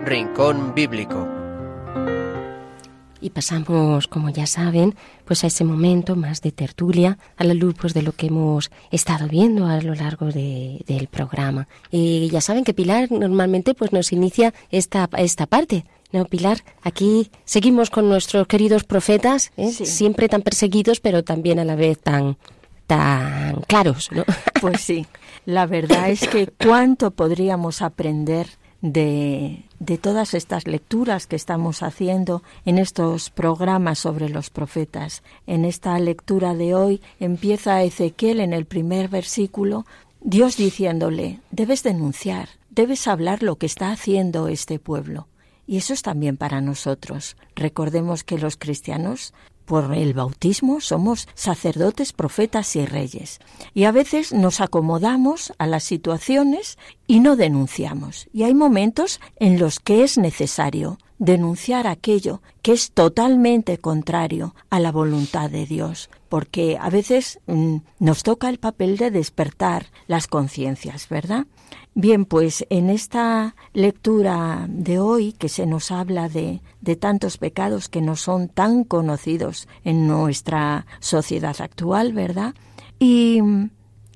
[0.08, 1.28] Rincón Bíblico.
[3.20, 4.96] Y pasamos, como ya saben,
[5.26, 8.72] pues a ese momento más de tertulia, a la luz pues, de lo que hemos
[8.90, 11.68] estado viendo a lo largo del programa.
[11.92, 15.84] Y ya saben que Pilar normalmente pues nos inicia esta, esta parte.
[16.14, 19.72] No, Pilar, aquí seguimos con nuestros queridos profetas, ¿eh?
[19.72, 22.38] siempre tan perseguidos, pero también a la vez tan,
[22.86, 24.24] tan claros, ¿no?
[24.62, 25.06] Pues sí,
[25.46, 28.48] la verdad es que cuánto podríamos aprender
[28.82, 35.24] de, de todas estas lecturas que estamos haciendo en estos programas sobre los profetas.
[35.46, 39.86] En esta lectura de hoy empieza Ezequiel en el primer versículo,
[40.22, 45.28] Dios diciéndole, debes denunciar, debes hablar lo que está haciendo este pueblo.
[45.66, 47.36] Y eso es también para nosotros.
[47.56, 49.34] Recordemos que los cristianos
[49.68, 53.40] por el bautismo somos sacerdotes, profetas y reyes.
[53.74, 58.28] Y a veces nos acomodamos a las situaciones y no denunciamos.
[58.34, 64.80] Y hay momentos en los que es necesario denunciar aquello que es totalmente contrario a
[64.80, 66.10] la voluntad de Dios.
[66.30, 71.46] porque a veces mm, nos toca el papel de despertar las conciencias, ¿verdad?
[72.00, 77.90] Bien, pues en esta lectura de hoy que se nos habla de, de tantos pecados
[77.90, 82.54] que no son tan conocidos en nuestra sociedad actual, ¿verdad?
[83.00, 83.40] Y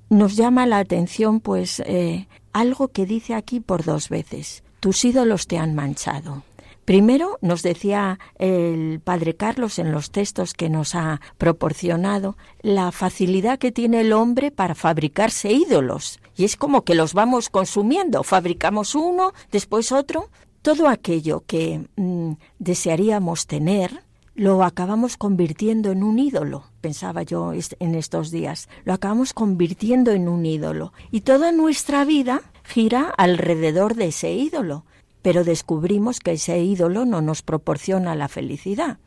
[0.09, 4.63] nos llama la atención pues eh, algo que dice aquí por dos veces.
[4.79, 6.43] Tus ídolos te han manchado.
[6.85, 13.57] Primero nos decía el padre Carlos en los textos que nos ha proporcionado la facilidad
[13.57, 16.19] que tiene el hombre para fabricarse ídolos.
[16.35, 18.23] Y es como que los vamos consumiendo.
[18.23, 20.29] Fabricamos uno, después otro.
[20.61, 24.03] Todo aquello que mm, desearíamos tener,
[24.35, 30.27] lo acabamos convirtiendo en un ídolo, pensaba yo en estos días, lo acabamos convirtiendo en
[30.29, 30.93] un ídolo.
[31.11, 34.85] Y toda nuestra vida gira alrededor de ese ídolo,
[35.21, 38.99] pero descubrimos que ese ídolo no nos proporciona la felicidad.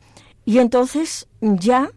[0.45, 1.89] Y entonces ya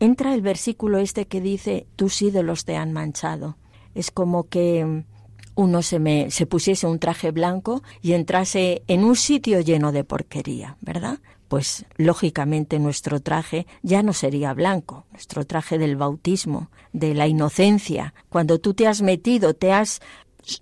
[0.00, 3.56] entra el versículo este que dice, tus ídolos te han manchado.
[3.98, 5.04] Es como que
[5.54, 10.04] uno se, me, se pusiese un traje blanco y entrase en un sitio lleno de
[10.04, 11.18] porquería, ¿verdad?
[11.48, 18.14] Pues lógicamente nuestro traje ya no sería blanco, nuestro traje del bautismo, de la inocencia.
[18.28, 20.00] Cuando tú te has metido, te has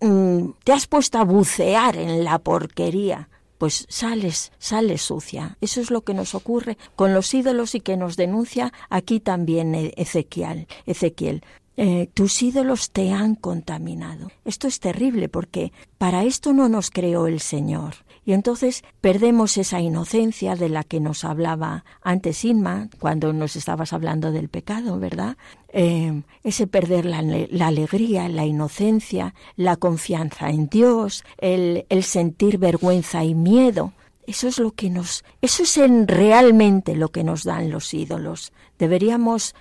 [0.00, 3.28] Mm, te has puesto a bucear en la porquería,
[3.58, 5.56] pues sales, sales sucia.
[5.60, 9.74] Eso es lo que nos ocurre con los ídolos y que nos denuncia aquí también
[9.74, 10.66] e-, Ezequiel.
[10.86, 11.44] Ezequiel.
[11.76, 14.30] Eh, tus ídolos te han contaminado.
[14.44, 18.06] Esto es terrible porque para esto no nos creó el Señor.
[18.26, 23.92] Y entonces perdemos esa inocencia de la que nos hablaba antes Inma, cuando nos estabas
[23.92, 25.36] hablando del pecado, ¿verdad?
[25.68, 33.36] Eh, ese perder la, alegría, la inocencia, la confianza en Dios, el, sentir vergüenza y
[33.36, 33.92] miedo.
[34.26, 38.52] Eso es lo que nos, eso es en realmente lo que nos dan los ídolos.
[38.76, 39.54] Deberíamos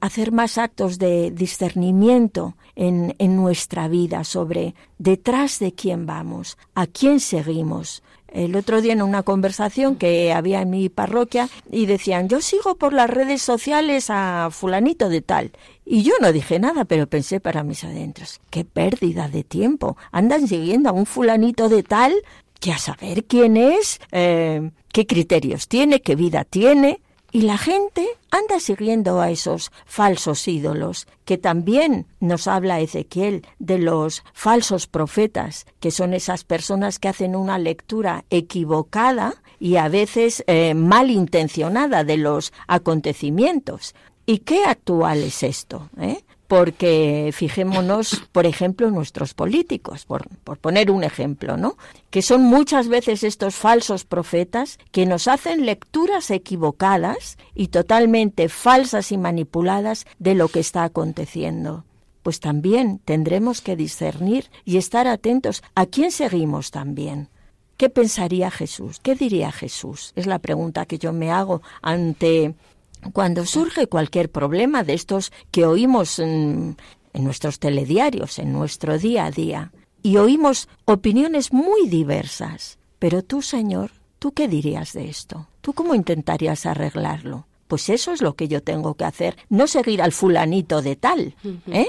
[0.00, 6.86] hacer más actos de discernimiento en, en, nuestra vida sobre detrás de quién vamos, a
[6.86, 8.02] quién seguimos.
[8.28, 12.74] El otro día en una conversación que había en mi parroquia y decían, yo sigo
[12.76, 15.52] por las redes sociales a fulanito de tal.
[15.86, 19.96] Y yo no dije nada, pero pensé para mis adentros, qué pérdida de tiempo.
[20.12, 22.12] Andan siguiendo a un fulanito de tal
[22.60, 27.00] que a saber quién es, eh, qué criterios tiene, qué vida tiene.
[27.30, 33.78] Y la gente anda siguiendo a esos falsos ídolos, que también nos habla Ezequiel de
[33.78, 40.42] los falsos profetas, que son esas personas que hacen una lectura equivocada y a veces
[40.46, 43.94] eh, malintencionada de los acontecimientos.
[44.24, 45.90] ¿Y qué actual es esto?
[46.00, 46.24] Eh?
[46.48, 50.26] Porque fijémonos, por ejemplo, en nuestros políticos, por,
[50.58, 51.76] poner un ejemplo, ¿no?
[52.10, 59.12] Que son muchas veces estos falsos profetas que nos hacen lecturas equivocadas y totalmente falsas
[59.12, 61.84] y manipuladas de lo que está aconteciendo.
[62.22, 67.28] Pues también tendremos que discernir y estar atentos a quién seguimos también.
[67.76, 69.00] ¿Qué pensaría Jesús?
[69.00, 70.12] ¿Qué diría Jesús?
[70.16, 72.54] Es la pregunta que yo me hago ante
[73.12, 76.76] cuando surge cualquier problema de estos que oímos en,
[77.14, 83.90] nuestros telediarios, en nuestro día a día, y oímos opiniones muy diversas, pero tú, Señor,
[84.18, 85.48] ¿tú qué dirías de esto?
[85.60, 87.46] ¿Tú cómo intentarías arreglarlo?
[87.66, 91.34] Pues eso es lo que yo tengo que hacer, no seguir al fulanito de tal,
[91.66, 91.88] ¿eh?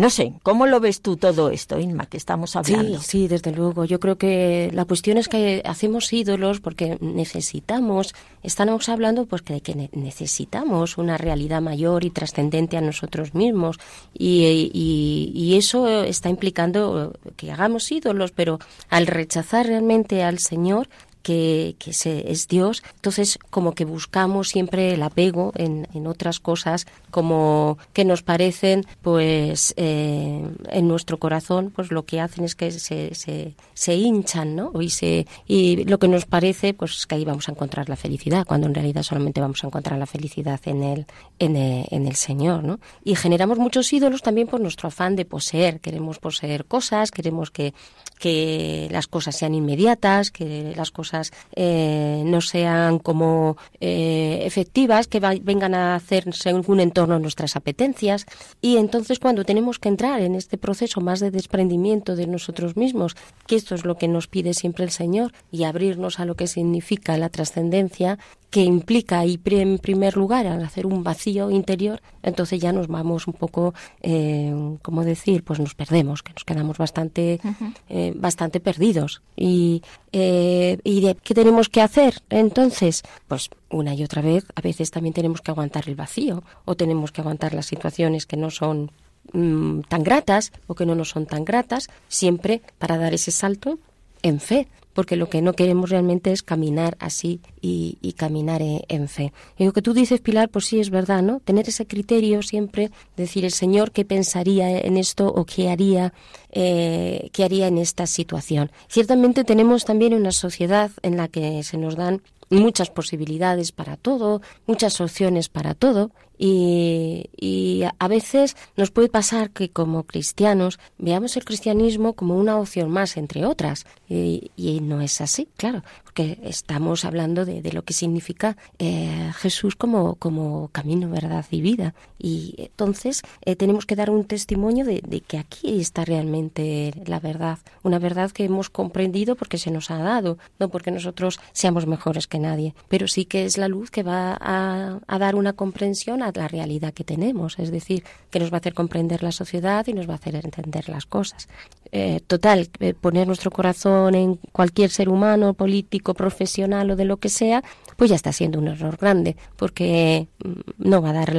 [0.00, 3.00] No sé, ¿cómo lo ves tú todo esto, Inma, que estamos hablando?
[3.00, 3.84] Sí, sí, desde luego.
[3.84, 9.60] Yo creo que la cuestión es que hacemos ídolos porque necesitamos, estamos hablando pues que,
[9.60, 13.76] que necesitamos una realidad mayor y trascendente a nosotros mismos
[14.14, 20.88] y, y eso está implicando que hagamos ídolos, pero al rechazar realmente al Señor
[21.22, 22.82] que, que es Dios.
[22.96, 28.86] Entonces, como que buscamos siempre el apego en, en otras cosas, como que nos parecen,
[29.02, 34.56] pues, eh, en nuestro corazón, pues lo que hacen es que se, se, se hinchan,
[34.56, 34.72] ¿no?
[34.80, 37.96] Y, se, y lo que nos parece, pues, es que ahí vamos a encontrar la
[37.96, 41.06] felicidad, cuando en realidad solamente vamos a encontrar la felicidad en el,
[41.38, 42.80] en el, en el Señor, ¿no?
[43.04, 45.80] Y generamos muchos ídolos también por nuestro afán de poseer.
[45.80, 47.74] Queremos poseer cosas, queremos que,
[48.18, 51.09] que las cosas sean inmediatas, que las cosas
[51.54, 58.26] eh, no sean como eh, efectivas, que vengan a hacer según entorno nuestras apetencias.
[58.60, 63.16] Y entonces cuando tenemos que entrar en este proceso más de desprendimiento de nosotros mismos,
[63.46, 66.46] que esto es lo que nos pide siempre el Señor, y abrirnos a lo que
[66.46, 68.18] significa la trascendencia,
[68.50, 73.26] que implica, y en primer lugar, al hacer un vacío interior, entonces ya nos vamos
[73.26, 75.42] un poco, eh, ¿cómo decir?
[75.44, 77.40] Pues nos perdemos, que nos quedamos bastante,
[77.88, 79.22] eh, bastante perdidos.
[79.36, 82.22] Y, eh, ¿Y de, qué tenemos que hacer?
[82.30, 86.74] Entonces, pues una y otra vez, a veces también tenemos que aguantar el vacío o
[86.74, 88.90] tenemos que aguantar las situaciones que no son
[89.32, 93.78] mm, tan gratas o que no nos son tan gratas, siempre para dar ese salto
[94.22, 94.68] en fe,
[95.00, 99.32] porque lo que no queremos realmente es caminar así y, caminar en, fe.
[99.56, 101.40] Y lo que tú dices, Pilar, pues sí es verdad, ¿no?
[101.40, 106.12] Tener ese criterio siempre, decir el Señor qué pensaría en esto o qué haría,
[106.50, 108.70] eh, qué haría en esta situación.
[108.88, 112.20] Ciertamente tenemos también una sociedad en la que se nos dan
[112.50, 116.10] muchas posibilidades para todo, muchas opciones para todo,
[116.42, 122.90] y, a veces nos puede pasar que como cristianos veamos el cristianismo como una opción
[122.90, 128.56] más entre otras, y, no es así, claro, porque estamos hablando de, lo que significa
[128.78, 131.94] eh, Jesús como, como camino, verdad y vida.
[132.18, 137.58] Y entonces eh, tenemos que dar un testimonio de, que aquí está realmente la verdad,
[137.82, 142.26] una verdad que hemos comprendido porque se nos ha dado, no porque nosotros seamos mejores
[142.26, 146.22] que nadie, pero sí que es la luz que va a, a dar una comprensión
[146.22, 149.86] a la realidad que tenemos, es decir, que nos va a hacer comprender la sociedad
[149.86, 151.48] y nos va a hacer entender las cosas.
[151.92, 157.16] Eh, total, eh, poner nuestro corazón en cualquier ser humano, político, profesional o de lo
[157.16, 157.64] que sea,
[157.96, 161.34] pues ya está siendo un error grande, porque mm, no va a dar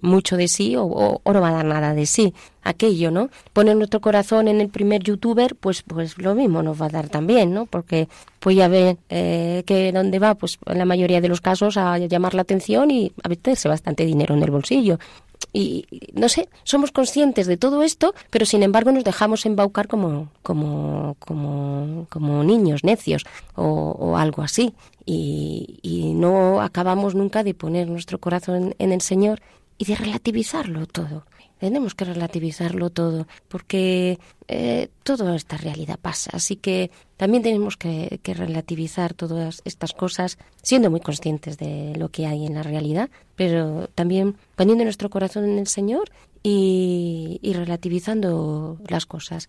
[0.00, 2.34] mucho de sí o, no va a dar nada de sí.
[2.62, 3.30] Aquello, ¿no?
[3.52, 7.08] Poner nuestro corazón en el primer youtuber, pues, pues lo mismo nos va a dar
[7.08, 7.66] también, ¿no?
[7.66, 8.08] Porque
[8.38, 11.98] pues ya ve eh, que dónde va, pues en la mayoría de los casos a
[11.98, 14.98] llamar la atención y a meterse bastante dinero en el bolsillo
[15.52, 20.28] y no sé, somos conscientes de todo esto, pero sin embargo nos dejamos embaucar como,
[20.42, 23.24] como, como, como niños necios
[23.54, 24.74] o, algo así.
[25.06, 29.40] Y, y, no acabamos nunca de poner nuestro corazón en el Señor
[29.78, 31.24] y de relativizarlo todo.
[31.58, 36.30] Tenemos que relativizarlo todo, porque eh, toda esta realidad pasa.
[36.32, 42.26] Así que también tenemos que, relativizar todas estas cosas, siendo muy conscientes de lo que
[42.26, 46.10] hay en la realidad, pero también poniendo nuestro corazón en el Señor
[46.42, 49.48] y, relativizando las cosas.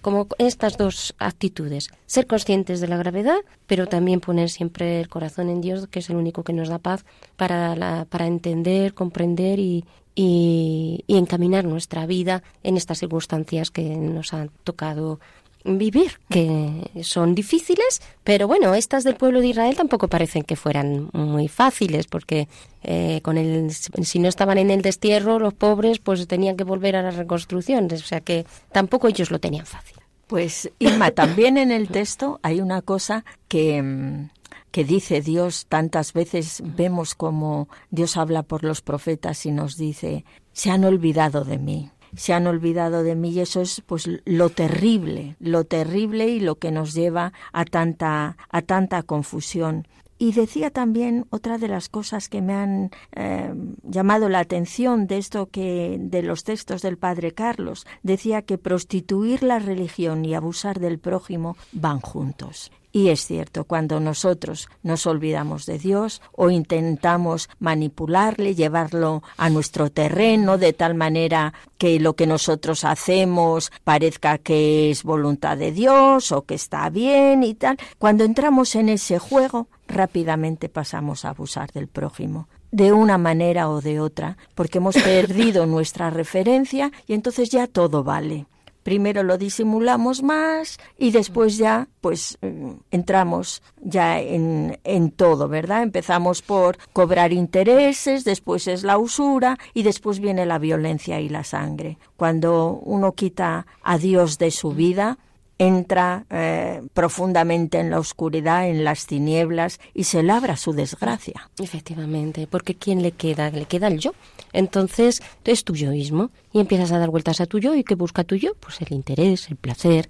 [0.00, 5.50] Como estas dos actitudes, ser conscientes de la gravedad, pero también poner siempre el corazón
[5.50, 7.04] en Dios, que es el único que nos da paz
[7.36, 9.84] para, para entender, comprender y,
[10.14, 15.20] y, encaminar nuestra vida en estas circunstancias que nos han tocado
[15.64, 21.08] vivir, que son difíciles, pero bueno, estas del pueblo de Israel tampoco parecen que fueran
[21.12, 22.48] muy fáciles, porque
[22.82, 26.96] eh, con el, si no estaban en el destierro, los pobres pues tenían que volver
[26.96, 29.98] a la reconstrucción, o sea que tampoco ellos lo tenían fácil.
[30.26, 34.30] Pues Irma, también en el texto hay una cosa que mm,
[34.72, 40.24] que dice Dios tantas veces vemos como Dios habla por los profetas y nos dice
[40.52, 44.50] se han olvidado de mí se han olvidado de mí y eso es pues lo
[44.50, 49.86] terrible lo terrible y lo que nos lleva a tanta a tanta confusión.
[50.18, 53.52] Y decía también otra de las cosas que me han eh,
[53.82, 57.88] llamado la atención de esto que de los textos del padre Carlos.
[58.04, 62.70] Decía que prostituir la religión y abusar del prójimo van juntos.
[62.94, 69.90] Y es cierto, cuando nosotros nos olvidamos de Dios o intentamos manipularle, llevarlo a nuestro
[69.90, 76.32] terreno de tal manera que lo que nosotros hacemos parezca que es voluntad de Dios
[76.32, 81.72] o que está bien y tal, cuando entramos en ese juego, rápidamente pasamos a abusar
[81.72, 87.50] del prójimo de una manera o de otra, porque hemos perdido nuestra referencia y entonces
[87.50, 88.46] ya todo vale
[88.82, 95.82] primero lo disimulamos más y después ya pues mm, entramos ya en, en, todo, ¿verdad?
[95.82, 101.44] Empezamos por cobrar intereses, después es la usura y después viene la violencia y la
[101.44, 101.98] sangre.
[102.16, 105.18] Cuando uno quita a Dios de su vida,
[105.58, 111.50] entra eh, profundamente en la oscuridad, en las tinieblas y se labra su desgracia.
[111.58, 113.50] Efectivamente, porque ¿quién le queda?
[113.50, 114.12] Le queda el yo.
[114.52, 118.24] Entonces es tu yoísmo y empiezas a dar vueltas a tu yo y ¿qué busca
[118.24, 118.54] tu yo?
[118.54, 120.08] Pues el interés, el placer,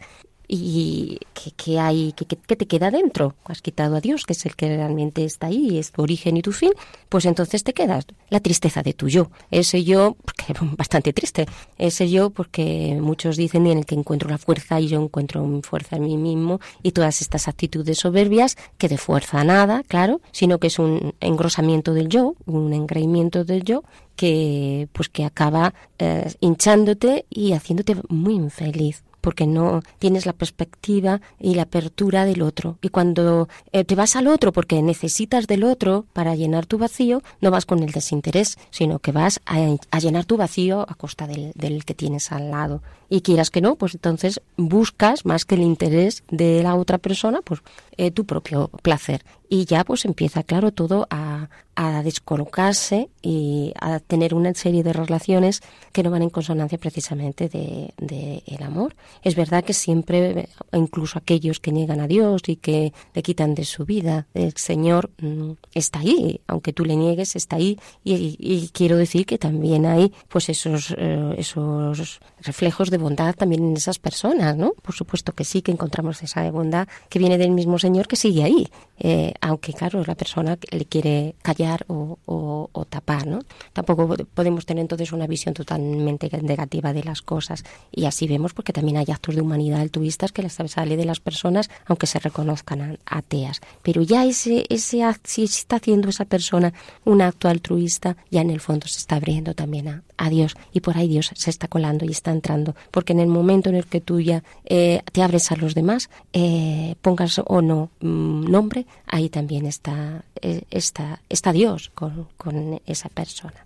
[0.54, 1.18] y
[1.56, 3.34] que, hay que, te queda dentro.
[3.46, 6.42] Has quitado a Dios que es el que realmente está ahí es tu origen y
[6.42, 6.72] tu fin
[7.08, 8.04] pues entonces te quedas.
[8.28, 9.30] La tristeza de tu yo.
[9.50, 11.46] Ese yo porque bastante triste.
[11.78, 15.62] Ese yo porque muchos dicen en el que encuentro la fuerza y yo encuentro mi
[15.62, 20.58] fuerza en mí mismo y todas estas actitudes soberbias que de fuerza nada claro sino
[20.58, 23.84] que es un engrosamiento del yo un engreimiento del yo
[24.16, 31.22] que pues que acaba eh, hinchándote y haciéndote muy infeliz porque no tienes la perspectiva
[31.40, 32.76] y la apertura del otro.
[32.82, 37.22] Y cuando eh, te vas al otro porque necesitas del otro para llenar tu vacío,
[37.40, 39.58] no vas con el desinterés, sino que vas a,
[39.98, 42.82] llenar tu vacío a costa del, del que tienes al lado.
[43.08, 47.40] Y quieras que no, pues entonces buscas más que el interés de la otra persona,
[47.42, 47.60] pues
[47.96, 49.22] eh, tu propio placer.
[49.52, 54.92] Y ya pues empieza, claro, todo a, a descolocarse y a tener una serie de
[54.92, 58.94] relaciones que no van en consonancia precisamente de, el amor.
[59.22, 63.64] Es verdad que siempre, incluso aquellos que niegan a Dios y que le quitan de
[63.64, 67.78] su vida, el Señor mm, está ahí, aunque tú le niegues, está ahí.
[68.04, 73.76] Y, quiero decir que también hay pues esos, eh, esos reflejos de bondad también en
[73.76, 74.72] esas personas, ¿no?
[74.82, 78.42] Por supuesto que sí, que encontramos esa bondad que viene del mismo Señor que sigue
[78.44, 83.40] ahí, eh, aunque claro, la persona le quiere callar o, o, tapar, ¿no?
[83.72, 87.64] Tampoco podemos tener entonces una visión totalmente negativa de las cosas.
[87.90, 91.18] Y así vemos porque también hay actos de humanidad altruistas que les sale de las
[91.18, 96.72] personas aunque se reconozcan ateas, pero ya ese ese si está haciendo esa persona
[97.04, 100.54] un acto altruista, ya en el fondo se está abriendo también a, a Dios.
[100.72, 103.74] Y por ahí Dios se está colando y está entrando, porque en el momento en
[103.76, 108.50] el que tú ya eh, te abres a los demás, eh, pongas o no mm,
[108.50, 113.64] nombre, ahí también está, eh, está, está Dios con, con esa persona.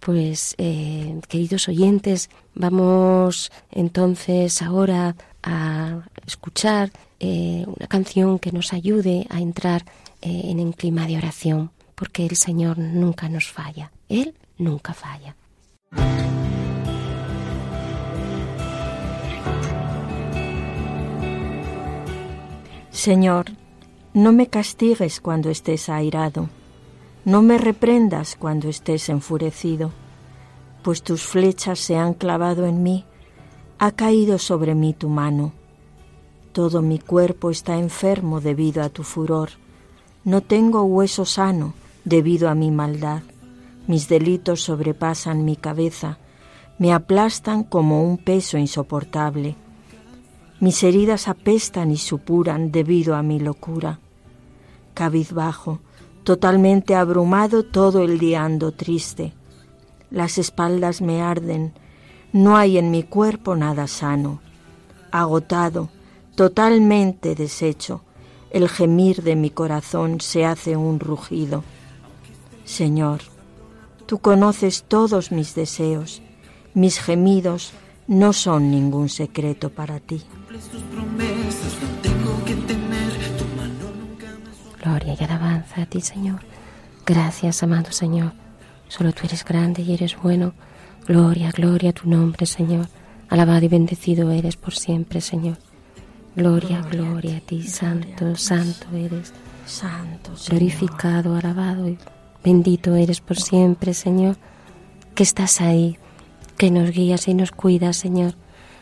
[0.00, 9.84] Pues, queridos oyentes, vamos entonces ahora a escuchar una canción que nos ayude a entrar
[10.20, 15.34] en el clima de oración, porque el Señor nunca nos falla, Él nunca falla.
[22.96, 23.46] Señor,
[24.16, 26.48] no me castigues cuando estés airado,
[27.26, 29.90] no me reprendas cuando estés enfurecido,
[30.82, 33.04] pues tus flechas se han clavado en mí,
[33.78, 35.52] ha caído sobre mí tu mano.
[36.52, 39.50] Todo mi cuerpo está enfermo debido a tu furor,
[40.24, 41.74] no tengo hueso sano
[42.06, 43.20] debido a mi maldad.
[43.86, 46.16] Mis delitos sobrepasan mi cabeza,
[46.78, 49.56] me aplastan como un peso insoportable.
[50.58, 54.00] Mis heridas apestan y supuran debido a mi locura.
[54.96, 55.78] Cabizbajo,
[56.24, 59.32] totalmente abrumado, todo el día ando triste.
[60.10, 61.72] Las espaldas me arden,
[62.32, 64.40] no hay en mi cuerpo nada sano.
[65.12, 65.90] Agotado,
[66.34, 68.02] totalmente deshecho,
[68.50, 71.62] el gemir de mi corazón se hace un rugido.
[72.64, 73.20] Señor,
[74.06, 76.22] Tú conoces todos mis deseos,
[76.74, 77.72] mis gemidos
[78.06, 80.22] no son ningún secreto para ti.
[84.86, 86.38] Gloria y alabanza a ti, Señor.
[87.04, 88.34] Gracias, amado Señor.
[88.86, 90.54] Solo tú eres grande y eres bueno.
[91.08, 92.86] Gloria, gloria a tu nombre, Señor.
[93.28, 95.58] Alabado y bendecido eres por siempre, Señor.
[96.36, 99.32] Gloria, gloria, a ti, santo, santo eres.
[99.66, 101.98] Santo, Glorificado, alabado y
[102.44, 104.36] Bendito eres por siempre, Señor,
[105.16, 105.98] que estás ahí,
[106.56, 108.34] que nos guías y nos cuidas, Señor,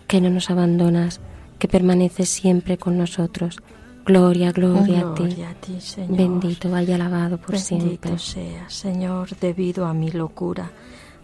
[0.06, 1.22] que no nos abandonas,
[1.58, 3.56] que permaneces siempre con nosotros.
[4.04, 5.80] Gloria, gloria, a ti.
[5.80, 6.16] Señor.
[6.16, 7.88] Bendito vaya alabado por siempre.
[7.88, 10.70] Bendito sea, Señor, debido a mi locura,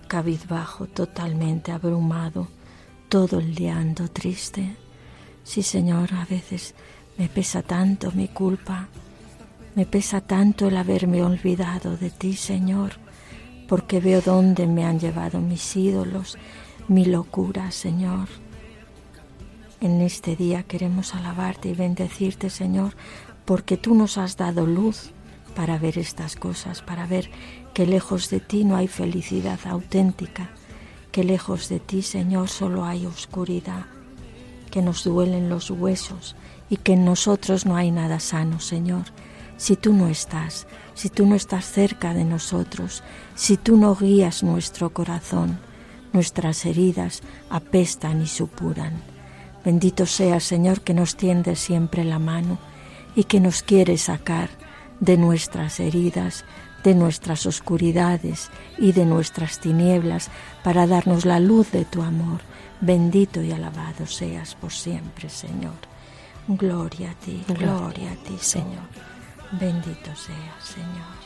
[0.08, 2.48] cabizbajo, totalmente abrumado,
[3.10, 4.76] todo el día ando triste.
[5.44, 6.74] Sí, Señor, a veces
[7.18, 8.88] me pesa tanto mi culpa,
[9.74, 12.92] me pesa tanto el haberme olvidado de ti, Señor,
[13.68, 16.38] porque veo dónde me han llevado mis ídolos,
[16.88, 18.28] mi locura, Señor.
[19.80, 22.94] En este día queremos alabarte y bendecirte, Señor,
[23.44, 25.12] porque tú nos has dado luz
[25.56, 27.30] para ver estas cosas, para ver
[27.74, 30.50] que lejos de ti no hay felicidad auténtica,
[31.12, 33.86] que lejos de ti, Señor, solo hay oscuridad,
[34.70, 36.36] que nos duelen los huesos
[36.68, 39.04] y que en nosotros no hay nada sano, Señor
[39.60, 43.02] si tú no estás, si tú no estás cerca de nosotros,
[43.34, 45.58] si tú no guías nuestro corazón,
[46.14, 47.20] nuestras heridas
[47.50, 49.09] apestan y supuran.
[49.64, 52.58] Bendito sea, Señor, que nos tiende siempre la mano
[53.14, 54.48] y que nos quiere sacar
[55.00, 56.44] de nuestras heridas,
[56.84, 60.30] de nuestras oscuridades y de nuestras tinieblas
[60.62, 62.40] para darnos la luz de tu amor.
[62.80, 65.74] Bendito y alabado seas por siempre, Señor.
[66.48, 68.88] Gloria a ti, gloria a ti, Señor.
[69.52, 71.20] Bendito sea, Señor.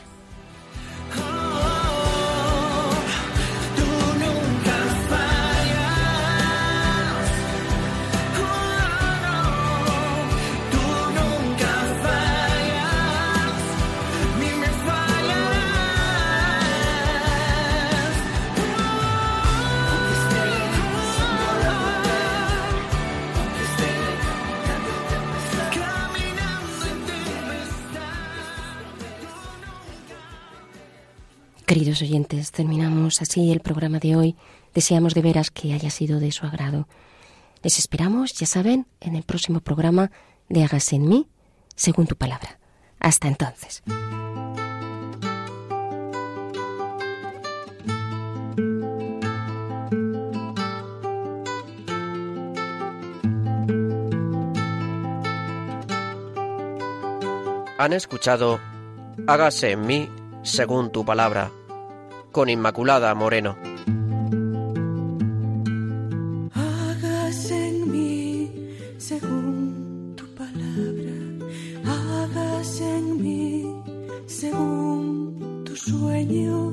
[32.02, 34.36] Oyentes, terminamos así el programa de hoy.
[34.74, 36.88] Deseamos de veras que haya sido de su agrado.
[37.62, 40.10] Les esperamos, ya saben, en el próximo programa
[40.48, 41.28] de Hágase en mí,
[41.74, 42.58] según tu palabra.
[43.00, 43.82] Hasta entonces.
[57.78, 58.60] Han escuchado
[59.26, 60.08] Hágase en mí
[60.44, 61.50] según tu palabra,
[62.34, 63.56] con Inmaculada Moreno.
[72.80, 73.70] En mí
[74.26, 76.72] según tu sueño